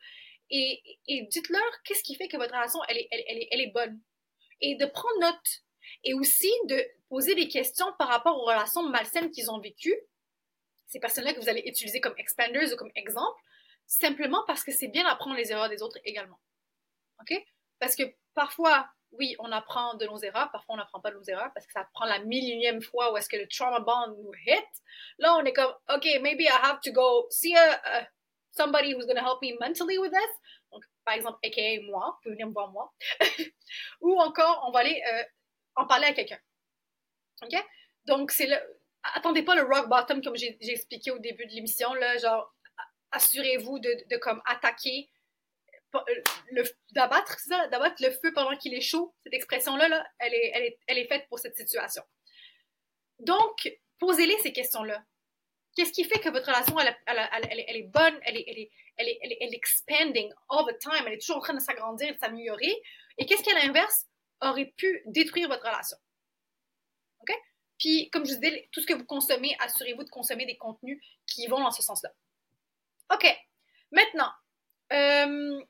[0.51, 3.71] Et, et dites-leur qu'est-ce qui fait que votre relation, elle est, elle, est, elle est
[3.71, 3.99] bonne?
[4.61, 5.63] Et de prendre note
[6.03, 9.97] et aussi de poser des questions par rapport aux relations malsaines qu'ils ont vécues.
[10.85, 13.41] Ces personnes-là que vous allez utiliser comme expanders ou comme exemple,
[13.87, 16.39] simplement parce que c'est bien d'apprendre les erreurs des autres également.
[17.21, 17.33] OK?
[17.79, 18.03] Parce que
[18.35, 21.65] parfois, oui, on apprend de nos erreurs, parfois on n'apprend pas de nos erreurs parce
[21.65, 24.65] que ça prend la millionième fois où est-ce que le trauma bond nous hit.
[25.17, 28.07] Là, on est comme, OK, maybe I have to go see a,
[28.51, 30.29] somebody who's going to help me mentally with this.
[30.71, 32.93] Donc, par exemple, aka moi, vous pouvez venir me voir moi.
[34.01, 35.23] Ou encore, on va aller euh,
[35.75, 36.39] en parler à quelqu'un.
[37.43, 37.55] OK?
[38.05, 38.57] Donc, c'est le.
[39.15, 42.53] Attendez pas le rock bottom comme j'ai expliqué au début de l'émission, là, genre,
[43.11, 45.09] assurez-vous de, de, comme attaquer
[46.91, 50.63] d'abattre ça d'abattre le feu pendant qu'il est chaud cette expression là, elle, est, elle,
[50.63, 52.03] est, elle est faite pour cette situation
[53.19, 55.03] donc posez-les ces questions là
[55.75, 59.37] qu'est-ce qui fait que votre relation elle, elle, est bonne elle est, elle est, elle
[59.39, 62.81] elle expanding all the time elle est toujours en train de s'agrandir de s'améliorer
[63.17, 64.05] et qu'est-ce qui à l'inverse
[64.41, 65.97] aurait pu détruire votre relation?
[67.21, 67.35] OK?
[67.77, 71.01] Puis, comme je vous disais, tout ce que vous consommez, assurez-vous de consommer des contenus
[71.27, 72.11] qui vont dans ce sens-là.
[73.13, 73.25] OK.
[73.91, 74.31] Maintenant,
[74.93, 75.61] euh,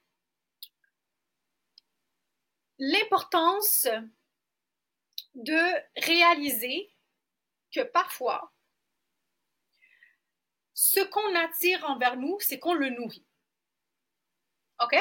[2.80, 3.88] l'importance
[5.36, 6.92] de réaliser
[7.72, 8.52] que parfois,
[10.74, 13.26] ce qu'on attire envers nous, c'est qu'on le nourrit.
[14.82, 14.96] OK?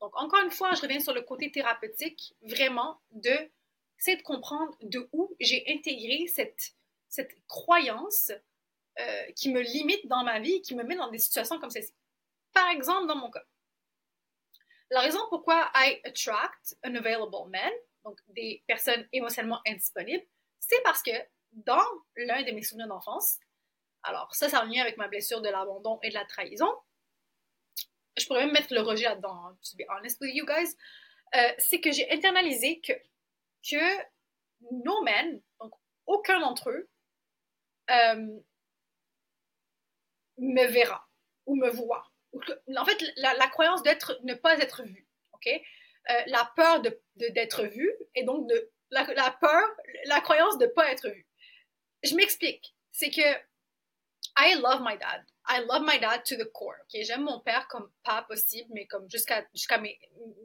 [0.00, 3.50] Donc, encore une fois, je reviens sur le côté thérapeutique, vraiment, de
[3.98, 6.74] c'est de comprendre de où j'ai intégré cette,
[7.08, 8.32] cette croyance
[8.98, 11.92] euh, qui me limite dans ma vie, qui me met dans des situations comme celle-ci.
[12.52, 13.44] Par exemple, dans mon cas,
[14.90, 17.72] la raison pourquoi I attract unavailable men,
[18.04, 20.24] donc des personnes émotionnellement indisponibles,
[20.58, 21.12] c'est parce que
[21.52, 21.84] dans
[22.16, 23.38] l'un de mes souvenirs d'enfance,
[24.02, 26.72] alors ça, c'est en lien avec ma blessure de l'abandon et de la trahison,
[28.16, 30.74] je pourrais même mettre le rejet là-dedans, hein, to be honest with you guys,
[31.34, 32.92] euh, c'est que j'ai internalisé que,
[33.68, 34.02] que
[34.84, 35.72] nos men, donc
[36.06, 36.88] aucun d'entre eux,
[37.90, 38.40] euh,
[40.38, 41.08] me verra
[41.46, 42.09] ou me voit.
[42.76, 45.48] En fait, la, croyance d'être, ne pas être vu, ok?
[45.48, 46.80] Euh, la peur
[47.16, 48.50] d'être vu et donc
[48.90, 49.04] la,
[49.40, 49.68] peur,
[50.06, 51.26] la croyance de ne pas être vu.
[52.02, 52.74] Je m'explique.
[52.92, 53.20] C'est que
[54.38, 55.24] I love my dad.
[55.46, 56.76] I love my dad to the core.
[56.84, 57.04] Okay?
[57.04, 59.82] J'aime mon père comme pas possible, mais comme jusqu'à jusqu'à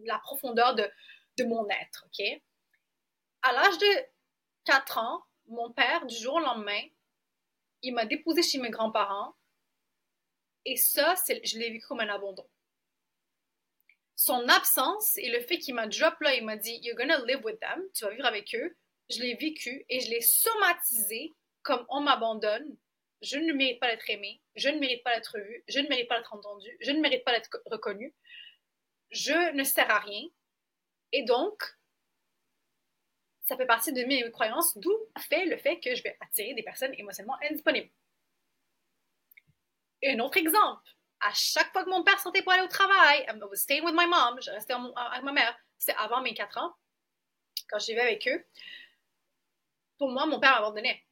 [0.05, 2.05] la profondeur de, mon être.
[2.07, 2.41] ok?
[3.43, 4.05] À l'âge de
[4.65, 6.81] 4 ans, mon père, du jour au lendemain,
[7.83, 9.35] il m'a déposé chez mes grands-parents.
[10.65, 12.47] Et ça, je l'ai vécu comme un abandon.
[14.15, 17.43] Son absence et le fait qu'il m'a drop là, il m'a dit You're gonna live
[17.43, 18.75] with them, tu vas vivre avec eux.
[19.10, 22.78] Je l'ai vécu et je l'ai somatisé comme on m'abandonne
[23.21, 26.08] je ne mérite pas d'être aimé, je ne mérite pas d'être vu, je ne mérite
[26.08, 28.13] pas d'être entendu, je ne mérite pas d'être reconnu,
[29.10, 30.28] je ne sers à rien.
[31.12, 31.63] Et donc,
[33.41, 36.63] ça fait partie de mes croyances, d'où fait le fait que je vais attirer des
[36.63, 37.89] personnes émotionnellement indisponibles.
[40.05, 40.81] Un autre exemple,
[41.19, 43.95] à chaque fois que mon père sortait pour aller au travail, I was staying with
[43.95, 46.73] my mom, je restais avec ma mère, c'était avant mes 4 ans,
[47.69, 48.45] quand vais avec eux,
[49.97, 51.05] pour moi, mon père m'abandonnait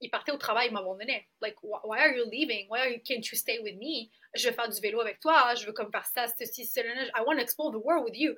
[0.00, 1.26] il partait au travail, il m'abandonnait.
[1.40, 2.68] Like, why are you leaving?
[2.68, 4.10] Why are you, can't you stay with me?
[4.34, 6.92] Je veux faire du vélo avec toi, je veux comme faire ça, ceci, cela.
[7.14, 8.36] I want to explore the world with you.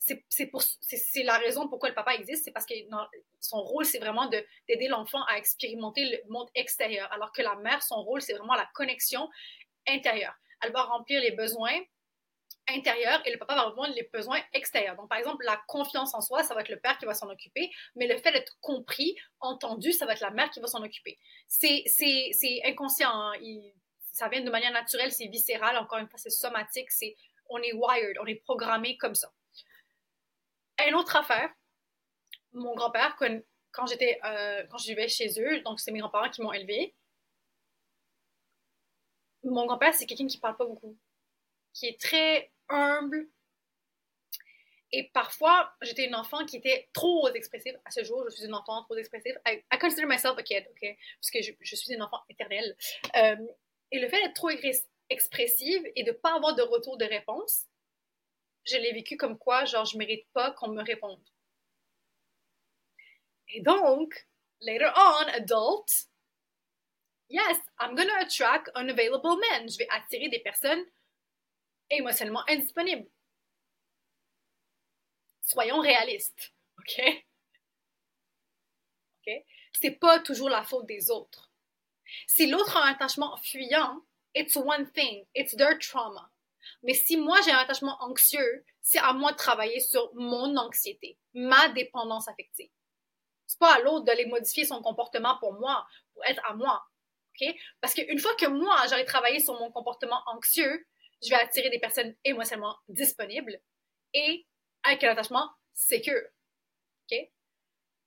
[0.00, 2.74] C'est la raison pourquoi le papa existe, c'est parce que
[3.38, 7.82] son rôle, c'est vraiment d'aider l'enfant à expérimenter le monde extérieur, alors que la mère,
[7.82, 9.28] son rôle, c'est vraiment la connexion
[9.86, 10.34] intérieure.
[10.62, 11.78] Elle va remplir les besoins
[12.68, 14.96] intérieur et le papa va répondre les besoins extérieurs.
[14.96, 17.28] Donc, par exemple, la confiance en soi, ça va être le père qui va s'en
[17.28, 20.82] occuper, mais le fait d'être compris, entendu, ça va être la mère qui va s'en
[20.82, 21.18] occuper.
[21.48, 21.84] C'est
[22.64, 23.32] inconscient, hein.
[24.12, 27.16] ça vient de manière naturelle, c'est viscéral, encore une fois, c'est somatique, c'est
[27.48, 29.32] on est wired, on est programmé comme ça.
[30.88, 31.50] Une autre affaire,
[32.52, 33.16] mon grand-père,
[33.72, 36.94] quand j'étais, euh, quand je vivais chez eux, donc c'est mes grands-parents qui m'ont élevée.
[39.42, 40.96] Mon grand-père, c'est quelqu'un qui parle pas beaucoup,
[41.72, 43.28] qui est très humble.
[44.92, 47.78] Et parfois, j'étais une enfant qui était trop expressive.
[47.84, 49.38] À ce jour, je suis une enfant trop expressive.
[49.46, 50.96] I, consider myself a kid, ok?
[51.20, 52.76] Parce que je, suis une enfant éternelle.
[53.16, 53.36] Euh,
[53.92, 54.50] et le fait d'être trop
[55.08, 57.66] expressive et de pas avoir de retour de réponse,
[58.70, 61.22] je l'ai vécu comme quoi, genre, je mérite pas qu'on me réponde.
[63.48, 64.28] Et donc,
[64.60, 66.08] later on, adult,
[67.28, 69.68] yes, I'm gonna attract unavailable men.
[69.68, 70.84] Je vais attirer des personnes
[71.90, 73.08] émotionnellement indisponibles.
[75.42, 77.24] Soyons réalistes, ok?
[79.26, 79.44] Ok?
[79.80, 81.50] C'est pas toujours la faute des autres.
[82.26, 84.04] Si l'autre a un attachement fuyant,
[84.34, 86.30] it's one thing, it's their trauma.
[86.82, 91.18] Mais si moi j'ai un attachement anxieux, c'est à moi de travailler sur mon anxiété,
[91.34, 92.70] ma dépendance affective.
[93.46, 96.84] C'est pas à l'autre de les modifier son comportement pour moi, pour être à moi.
[97.34, 97.54] OK?
[97.80, 100.86] Parce qu'une fois que moi, j'aurai travaillé sur mon comportement anxieux,
[101.22, 103.60] je vais attirer des personnes émotionnellement disponibles
[104.14, 104.46] et
[104.84, 106.22] avec un attachement sécure.
[107.10, 107.18] OK?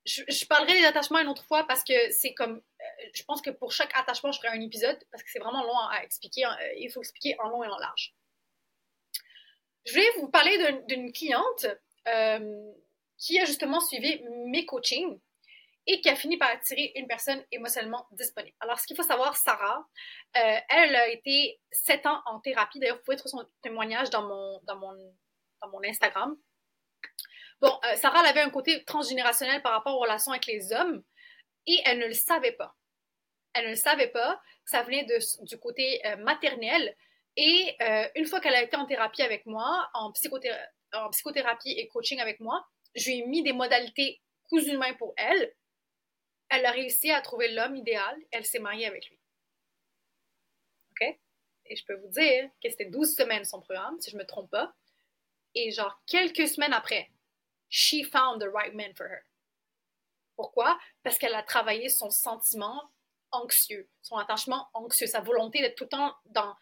[0.06, 2.58] Je, parlerai des attachements une autre fois parce que c'est comme.
[2.58, 5.64] Euh, je pense que pour chaque attachement, je ferai un épisode parce que c'est vraiment
[5.64, 6.46] long à, expliquer.
[6.46, 8.14] Euh, il faut expliquer en long et en large.
[9.86, 10.58] Je vais vous parler
[10.88, 11.66] d'une cliente
[12.08, 12.72] euh,
[13.18, 15.20] qui a justement suivi mes coachings
[15.86, 18.56] et qui a fini par attirer une personne émotionnellement disponible.
[18.62, 19.86] Alors, ce qu'il faut savoir, Sarah,
[20.38, 22.80] euh, elle a été sept ans en thérapie.
[22.80, 24.62] D'ailleurs, vous pouvez trouver son témoignage dans mon,
[25.84, 26.38] Instagram.
[27.60, 31.04] Bon, euh, Sarah, elle avait un côté transgénérationnel par rapport aux relations avec les hommes
[31.68, 32.74] et elle ne le savait pas.
[33.54, 35.06] Elle ne le savait pas, ça venait
[35.42, 36.96] du côté maternel
[37.36, 42.20] et euh, une fois qu'elle a été en thérapie avec moi, en, psychothérapie et coaching
[42.20, 45.54] avec moi, je lui ai mis des modalités cousu main pour elle.
[46.50, 48.16] Elle a réussi à trouver l'homme idéal.
[48.32, 49.20] Elle s'est mariée avec lui.
[50.92, 51.20] OK?
[51.66, 54.52] Et je peux vous dire que c'était 12 semaines son programme, si je me trompe
[54.52, 54.76] pas.
[55.56, 57.10] Et genre, quelques semaines après,
[57.70, 59.24] she found the right man for her.
[60.36, 60.80] Pourquoi?
[61.04, 62.92] Parce qu'elle a travaillé son sentiment
[63.32, 66.56] anxieux, son attachement anxieux, sa volonté d'être tout le temps dans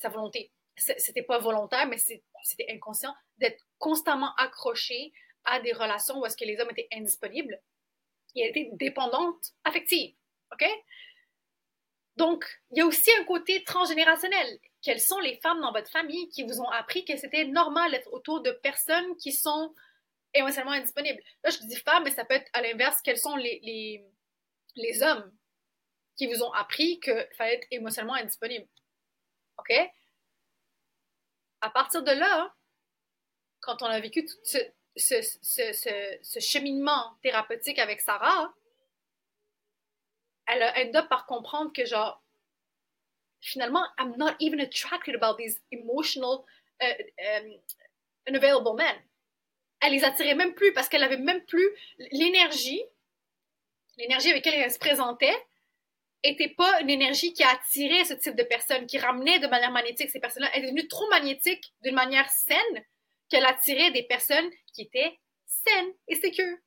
[0.00, 0.50] sa volonté.
[0.76, 5.12] C'était pas volontaire, mais c'était inconscient d'être constamment accroché
[5.44, 7.60] à des relations où est-ce que les hommes étaient indisponibles.
[8.34, 10.14] Et elle était dépendante affective.
[10.52, 10.64] OK?
[12.16, 14.58] Donc, il y a aussi un côté transgénérationnel.
[14.82, 18.12] Quelles sont les femmes dans votre famille qui vous ont appris que c'était normal d'être
[18.12, 19.74] autour de personnes qui sont
[20.34, 21.22] émotionnellement indisponibles?
[21.42, 23.00] Là, je dis femmes, mais ça peut être à l'inverse.
[23.02, 24.04] Quels sont les, les,
[24.76, 25.32] les hommes
[26.16, 28.66] qui vous ont appris qu'il fallait être émotionnellement indisponible?
[29.62, 29.76] OK?
[31.60, 32.54] À partir de là,
[33.60, 34.58] quand on a vécu tout ce,
[34.96, 38.52] ce, cheminement thérapeutique avec Sarah,
[40.48, 42.22] elle a end up par comprendre que, genre,
[43.40, 46.44] finalement, I'm not even attracted about these emotional,
[46.82, 46.94] uh,
[47.38, 47.52] um,
[48.26, 48.96] unavailable men.
[49.80, 51.68] Elle les attirait même plus parce qu'elle avait même plus
[52.12, 52.82] l'énergie,
[53.96, 55.36] l'énergie avec laquelle elle se présentait,
[56.22, 60.10] était pas une énergie qui attirait ce type de personnes, qui ramenait de manière magnétique
[60.10, 60.50] ces personnes-là.
[60.54, 62.84] Elle est devenue trop magnétique d'une manière saine
[63.28, 66.58] qu'elle attirait des personnes qui étaient saines et sécures.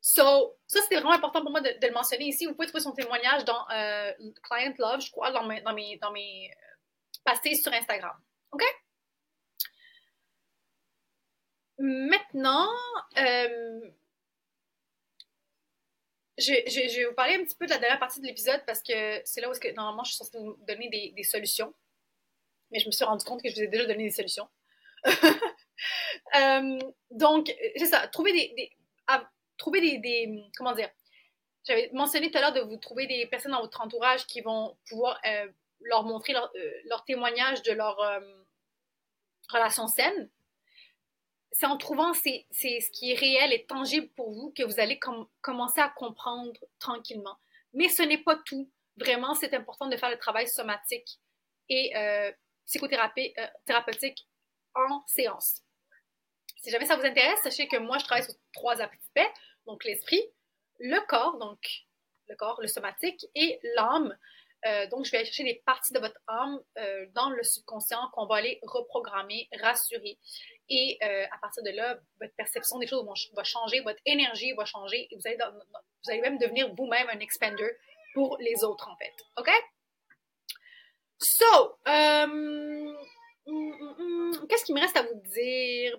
[0.00, 2.46] So, ça, c'était vraiment important pour moi de, le mentionner ici.
[2.46, 4.12] Vous pouvez trouver son témoignage dans euh,
[4.42, 8.16] Client Love, je crois, dans mes, dans mes, dans euh, sur Instagram.
[8.52, 8.62] OK?
[11.78, 12.68] Maintenant,
[13.18, 13.80] euh,
[16.38, 19.20] je, vais vous parler un petit peu de la dernière partie de l'épisode parce que
[19.24, 21.74] c'est là où normalement je suis censée vous donner des, solutions.
[22.70, 24.48] Mais je me suis rendu compte que je vous ai déjà donné des solutions.
[26.34, 26.78] Euh,
[27.12, 28.72] donc, c'est ça, trouver des,
[29.56, 30.90] trouver des, Comment dire?
[31.64, 34.76] J'avais mentionné tout à l'heure de vous trouver des personnes dans votre entourage qui vont
[34.88, 35.46] pouvoir euh,
[35.80, 37.96] leur montrer leur, euh, témoignage de leur
[39.50, 40.28] relation saine
[41.52, 44.98] c'est en trouvant ce qui est réel et tangible pour vous que vous allez
[45.40, 47.36] commencer à comprendre tranquillement.
[47.72, 48.70] Mais ce n'est pas tout.
[48.96, 51.18] Vraiment, c'est important de faire le travail somatique
[51.68, 52.32] et euh,
[52.66, 55.62] psychothérapeutique euh, en séance.
[56.56, 59.32] Si jamais ça vous intéresse, sachez que moi, je travaille sur trois aspects,
[59.66, 60.22] donc l'esprit,
[60.80, 61.60] le corps, donc
[62.28, 64.16] le corps, le somatique, et l'âme.
[64.66, 66.60] Euh, donc, je vais aller chercher des parties de votre âme
[67.14, 70.18] dans le subconscient qu'on va aller reprogrammer, rassurer.
[70.70, 74.64] Et euh, à partir de là, votre perception des choses va changer, votre énergie va
[74.64, 77.70] changer et vous allez, vous allez même devenir vous-même un expander
[78.14, 79.14] pour les autres, en fait.
[79.38, 79.50] OK?
[81.20, 82.94] So, mm,
[83.46, 85.98] mm, mm, qu'est-ce qu'il me reste à vous dire?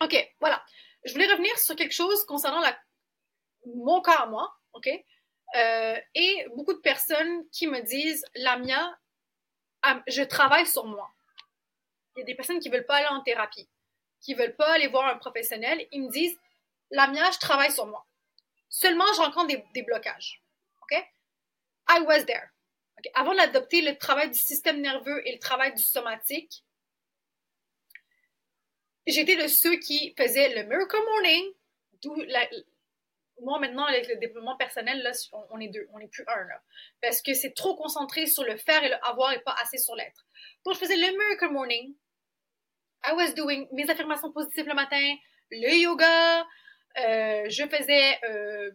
[0.00, 0.64] OK, voilà.
[1.04, 2.76] je voulais revenir sur quelque chose concernant la,
[3.66, 4.88] mon corps à moi, OK?
[5.54, 8.98] Euh, et beaucoup de personnes qui me disent, Lamia,
[10.06, 11.10] je travaille sur moi.
[12.16, 13.68] Il y a des personnes qui ne veulent pas aller en thérapie,
[14.20, 15.86] qui ne veulent pas aller voir un professionnel.
[15.92, 16.38] Ils me disent,
[16.90, 18.06] Lamia, je travaille sur moi.
[18.68, 20.42] Seulement, je rencontre des, blocages.
[20.82, 20.96] OK?
[21.88, 22.50] I was there.
[23.14, 26.64] Avant d'adopter le travail du système nerveux et le travail du somatique,
[29.06, 31.52] j'étais de ceux qui faisaient le Miracle Morning,
[32.02, 32.14] d'où
[33.40, 35.10] moi maintenant avec le développement personnel là,
[35.50, 36.62] on, est deux, on n'est plus un là,
[37.00, 39.94] parce que c'est trop concentré sur le faire et le avoir et pas assez sur
[39.96, 40.24] l'être.
[40.64, 41.94] Donc je faisais le Miracle Morning.
[43.04, 45.14] I was doing mes affirmations positives le matin,
[45.50, 46.46] le yoga,
[46.98, 48.70] euh, je faisais euh,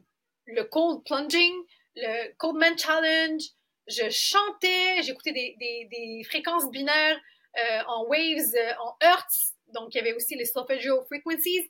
[0.46, 1.54] le cold plunging,
[1.96, 3.44] le cold man challenge,
[3.88, 7.20] je chantais, j'écoutais des, fréquences binaires
[7.58, 11.70] euh, en waves, en hertz, donc il y avait aussi les solfeggio frequencies.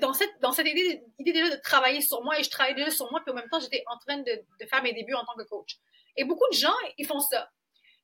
[0.00, 3.32] Dans cette, idée, déjà de travailler sur moi et je travaillais déjà sur moi, puis
[3.32, 5.76] en même temps, j'étais en train de, faire mes débuts en tant que coach.
[6.16, 7.50] Et beaucoup de gens, ils font ça.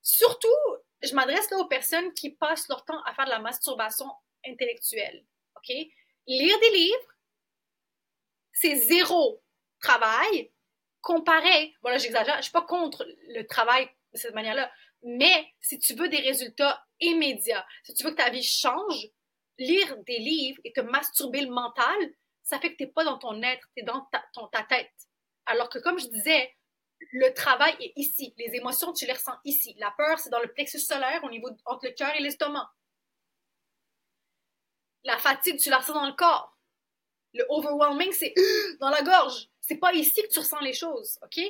[0.02, 0.48] Surtout,
[1.06, 4.06] je m'adresse là aux personnes qui passent leur temps à faire de la masturbation
[4.46, 5.24] intellectuelle.
[5.56, 5.74] OK?
[6.26, 7.14] Lire des livres,
[8.52, 9.42] c'est zéro
[9.80, 10.52] travail
[11.00, 11.74] comparé.
[11.82, 14.70] Voilà, j'exagère, je suis pas contre le travail de cette manière-là,
[15.02, 19.08] mais si tu veux des résultats immédiats, si tu veux que ta vie change,
[19.58, 21.96] lire des livres et te masturber le mental,
[22.42, 24.92] ça fait que tu n'es pas dans ton être, tu es dans ta tête.
[25.46, 26.54] Alors que comme je disais,
[27.12, 28.34] le travail est ici.
[28.38, 29.74] Les émotions, tu les ressens ici.
[29.78, 32.70] La peur, c'est dans le plexus solaire, au niveau entre le cœur et l'estomac.
[35.04, 36.56] La fatigue, tu la ressens dans le corps.
[37.34, 38.34] Le overwhelming, c'est
[38.80, 39.48] dans la gorge.
[39.60, 41.40] C'est pas ici que tu ressens les choses, ok?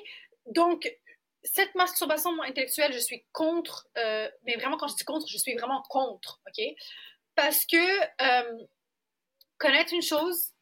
[0.46, 0.90] Donc,
[1.42, 5.54] cette masturbation intellectuelle, je suis contre, euh, mais vraiment quand je dis contre, je suis
[5.54, 6.64] vraiment contre, ok?
[7.34, 7.76] Parce que
[8.22, 8.64] euh,
[9.58, 10.52] connaître une chose,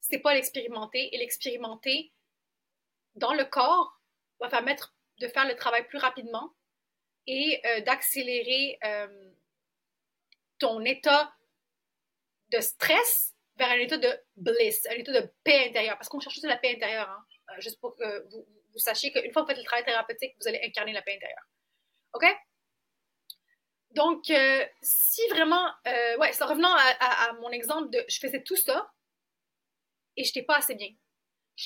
[0.00, 2.12] c'est pas l'expérimenter, et l'expérimenter
[3.14, 3.99] dans le corps
[4.40, 6.54] va permettre de faire le travail plus rapidement
[7.26, 8.78] et euh, d'accélérer
[10.58, 11.34] ton état
[12.50, 15.96] de stress vers un état de bliss, un état de paix intérieure.
[15.96, 17.24] Parce qu'on cherche aussi la paix intérieure, hein?
[17.58, 20.60] juste pour que vous, sachiez qu'une fois que vous faites le travail thérapeutique, vous allez
[20.64, 21.46] incarner la paix intérieure.
[22.14, 22.24] OK?
[23.92, 28.90] Donc, euh, si vraiment, euh, ouais, revenant à, mon exemple de, je faisais tout ça
[30.16, 30.90] et je n'étais pas assez bien.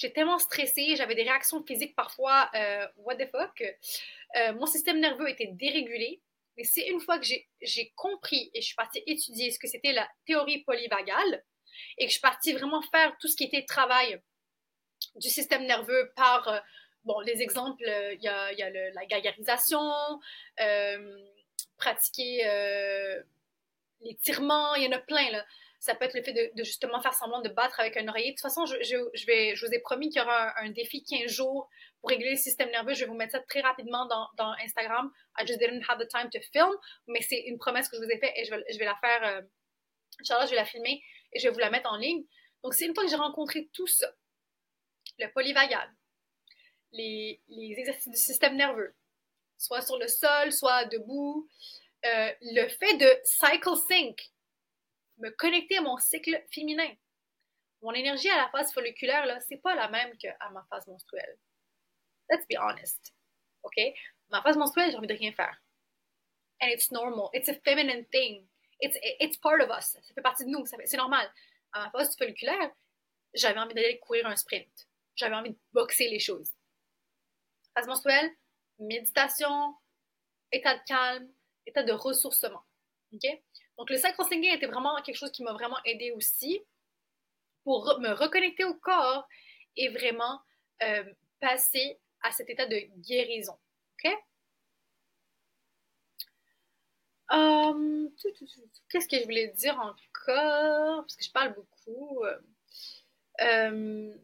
[0.01, 3.63] J'étais tellement stressée, j'avais des réactions physiques parfois, euh, what the fuck.
[4.57, 6.21] mon système nerveux était dérégulé.
[6.57, 7.27] Mais c'est une fois que
[7.61, 11.45] j'ai compris et je suis partie étudier ce que c'était la théorie polyvagale
[11.99, 14.21] et que je suis partie vraiment faire tout ce qui était travail
[15.17, 16.63] du système nerveux par
[17.05, 20.21] bon, les exemples, euh, il y a, la gagarisation,
[20.61, 21.19] euh,
[21.77, 23.23] pratiquer euh,
[24.01, 25.45] l'étirement, il y en a plein, là.
[25.85, 28.31] Ça peut être le fait de, justement faire semblant de battre avec un oreiller.
[28.31, 30.71] De toute façon, je, je, je vais, je vous ai promis qu'il y aura un,
[30.71, 31.69] défi 15 jours
[32.01, 32.95] pour régler le système nerveux.
[32.95, 35.13] Je vais vous mettre ça très rapidement dans, Instagram.
[35.39, 36.75] I just didn't have the time to film,
[37.07, 38.97] mais c'est une promesse que je vous ai faite et je vais, je vais la
[38.97, 39.43] faire, euh,
[40.21, 41.03] je vais la filmer
[41.35, 42.25] et je vais vous la mettre en ligne.
[42.63, 44.11] Donc, c'est une fois que j'ai rencontré tout ça,
[45.19, 45.93] le polyvagal,
[46.93, 47.43] les,
[47.77, 48.95] exercices du système nerveux,
[49.59, 51.47] soit sur le sol, soit debout.
[52.07, 54.31] Euh, le fait de cycle sync,
[55.25, 56.93] me connecter à mon cycle féminin.
[57.83, 61.39] Mon énergie à la phase folliculaire, là, c'est pas la même qu'à ma phase menstruelle.
[62.31, 63.13] Let's be honest.
[63.63, 63.77] OK?
[64.31, 65.61] Ma phase menstruelle, j'ai envie de rien faire.
[66.63, 67.29] And it's normal.
[67.35, 68.47] It's a feminine thing.
[68.81, 69.97] It's, it's part of us.
[70.01, 70.65] Ça fait partie de nous.
[70.67, 71.31] C'est normal.
[71.73, 72.71] À ma phase folliculaire,
[73.35, 74.89] j'avais envie d'aller courir un sprint.
[75.17, 76.53] J'avais envie de boxer les choses
[77.75, 78.31] phase menstruelle,
[78.79, 79.75] méditation,
[80.53, 81.29] état de calme,
[81.67, 82.63] état de ressourcement.
[83.13, 83.27] OK?
[83.79, 86.63] Donc, le sacro-singing était vraiment quelque chose qui m'a vraiment aidé aussi
[87.65, 89.27] pour me reconnecter au corps
[89.77, 90.41] et vraiment
[90.83, 91.05] euh,
[91.41, 93.59] passer à cet état de guérison.
[94.05, 94.13] OK?
[97.31, 98.11] Um,
[98.89, 101.03] Qu'est-ce que je voulais dire encore?
[101.03, 102.25] Parce que je parle beaucoup.
[103.41, 104.15] Euh,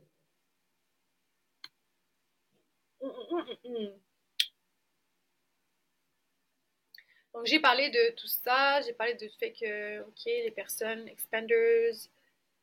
[7.34, 8.80] donc, j'ai parlé de tout ça.
[8.82, 11.94] J'ai parlé du fait que, OK, les personnes, expanders,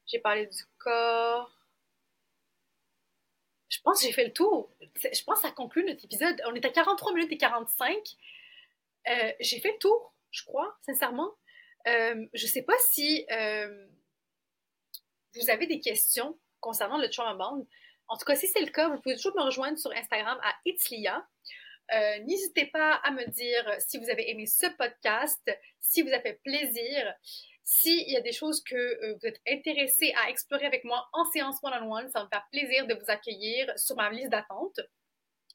[0.06, 1.52] j'ai parlé du corps.
[3.70, 4.72] Je pense que j'ai fait le tour.
[4.96, 6.42] Je pense que ça conclut notre épisode.
[6.46, 7.96] On est à 43 minutes et 45.
[9.10, 11.32] Euh, j'ai fait le tour, je crois, sincèrement.
[11.88, 13.88] Euh, je ne sais pas si euh,
[15.36, 17.66] vous avez des questions concernant le trauma band.
[18.10, 20.54] En tout cas, si c'est le cas, vous pouvez toujours me rejoindre sur Instagram à
[20.66, 21.26] Itzlia.
[21.94, 25.42] Euh, N'hésitez pas à me dire si vous avez aimé ce podcast,
[25.80, 27.14] si vous a fait plaisir,
[27.70, 31.26] S'il y a des choses que euh, vous êtes intéressé à explorer avec moi en
[31.32, 34.80] séance one-on-one, ça me fait plaisir de vous accueillir sur ma liste d'attente.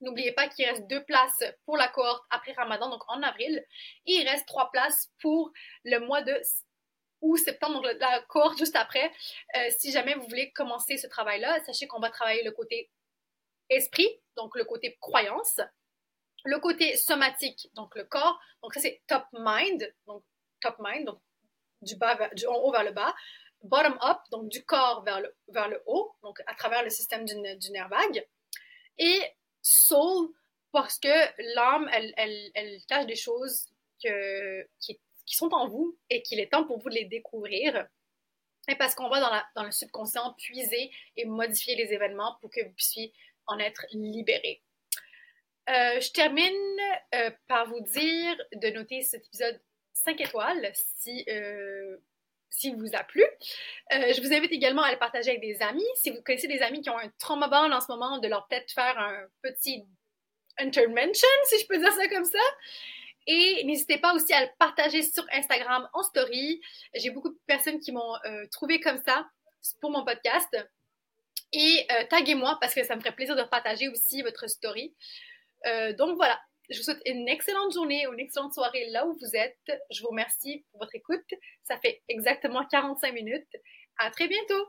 [0.03, 3.65] N'oubliez pas qu'il reste deux places pour la cohorte après Ramadan, donc en avril.
[4.05, 5.53] Et il reste trois places pour
[5.85, 6.39] le mois de
[7.23, 9.11] août, septembre, donc la cohorte juste après.
[9.57, 12.91] Euh, si jamais vous voulez commencer ce travail-là, sachez qu'on va travailler le côté
[13.71, 15.61] esprit, donc le côté croyance,
[16.45, 18.41] le côté somatique, donc le corps.
[18.63, 20.23] Donc ça c'est top mind, donc
[20.61, 21.21] top mind, donc
[21.83, 22.19] du, bas
[22.49, 23.15] haut vers le bas,
[23.63, 27.35] bottom up, donc du corps vers le, haut, donc à travers le système du,
[27.71, 28.27] nerf vague,
[28.99, 29.23] et
[29.61, 30.29] soul,
[30.71, 31.09] parce que
[31.55, 33.69] l'âme, elle, cache des choses
[33.99, 37.89] qui, sont en vous et qu'il est temps pour vous de les découvrir.
[38.69, 42.65] Et parce qu'on va dans, dans le subconscient puiser et modifier les événements pour que
[42.65, 43.13] vous puissiez
[43.47, 44.63] en être libéré.
[45.69, 46.53] Euh, je termine
[47.15, 49.61] euh, par vous dire de noter cet épisode
[49.93, 51.97] 5 étoiles si, euh,
[52.51, 53.25] s'il vous a plu.
[53.91, 55.87] Je vous invite également à le partager avec des amis.
[55.95, 58.47] Si vous connaissez des amis qui ont un trauma band en ce moment, de leur
[58.49, 59.85] peut-être faire un petit
[60.59, 62.39] intervention, si je peux dire ça comme ça.
[63.29, 66.61] Et n'hésitez pas aussi à le partager sur Instagram en story.
[66.95, 68.17] J'ai beaucoup de personnes qui m'ont
[68.51, 69.29] trouvé comme ça
[69.81, 70.49] pour mon podcast.
[71.53, 74.93] Et taguez-moi parce que ça me ferait plaisir de partager aussi votre story.
[75.99, 76.41] Donc voilà,
[76.71, 79.59] je vous souhaite une excellente journée ou une excellente soirée là où vous êtes.
[79.91, 81.25] Je vous remercie pour votre écoute.
[81.65, 83.57] Ça fait exactement 45 minutes.
[83.99, 84.67] À très bientôt!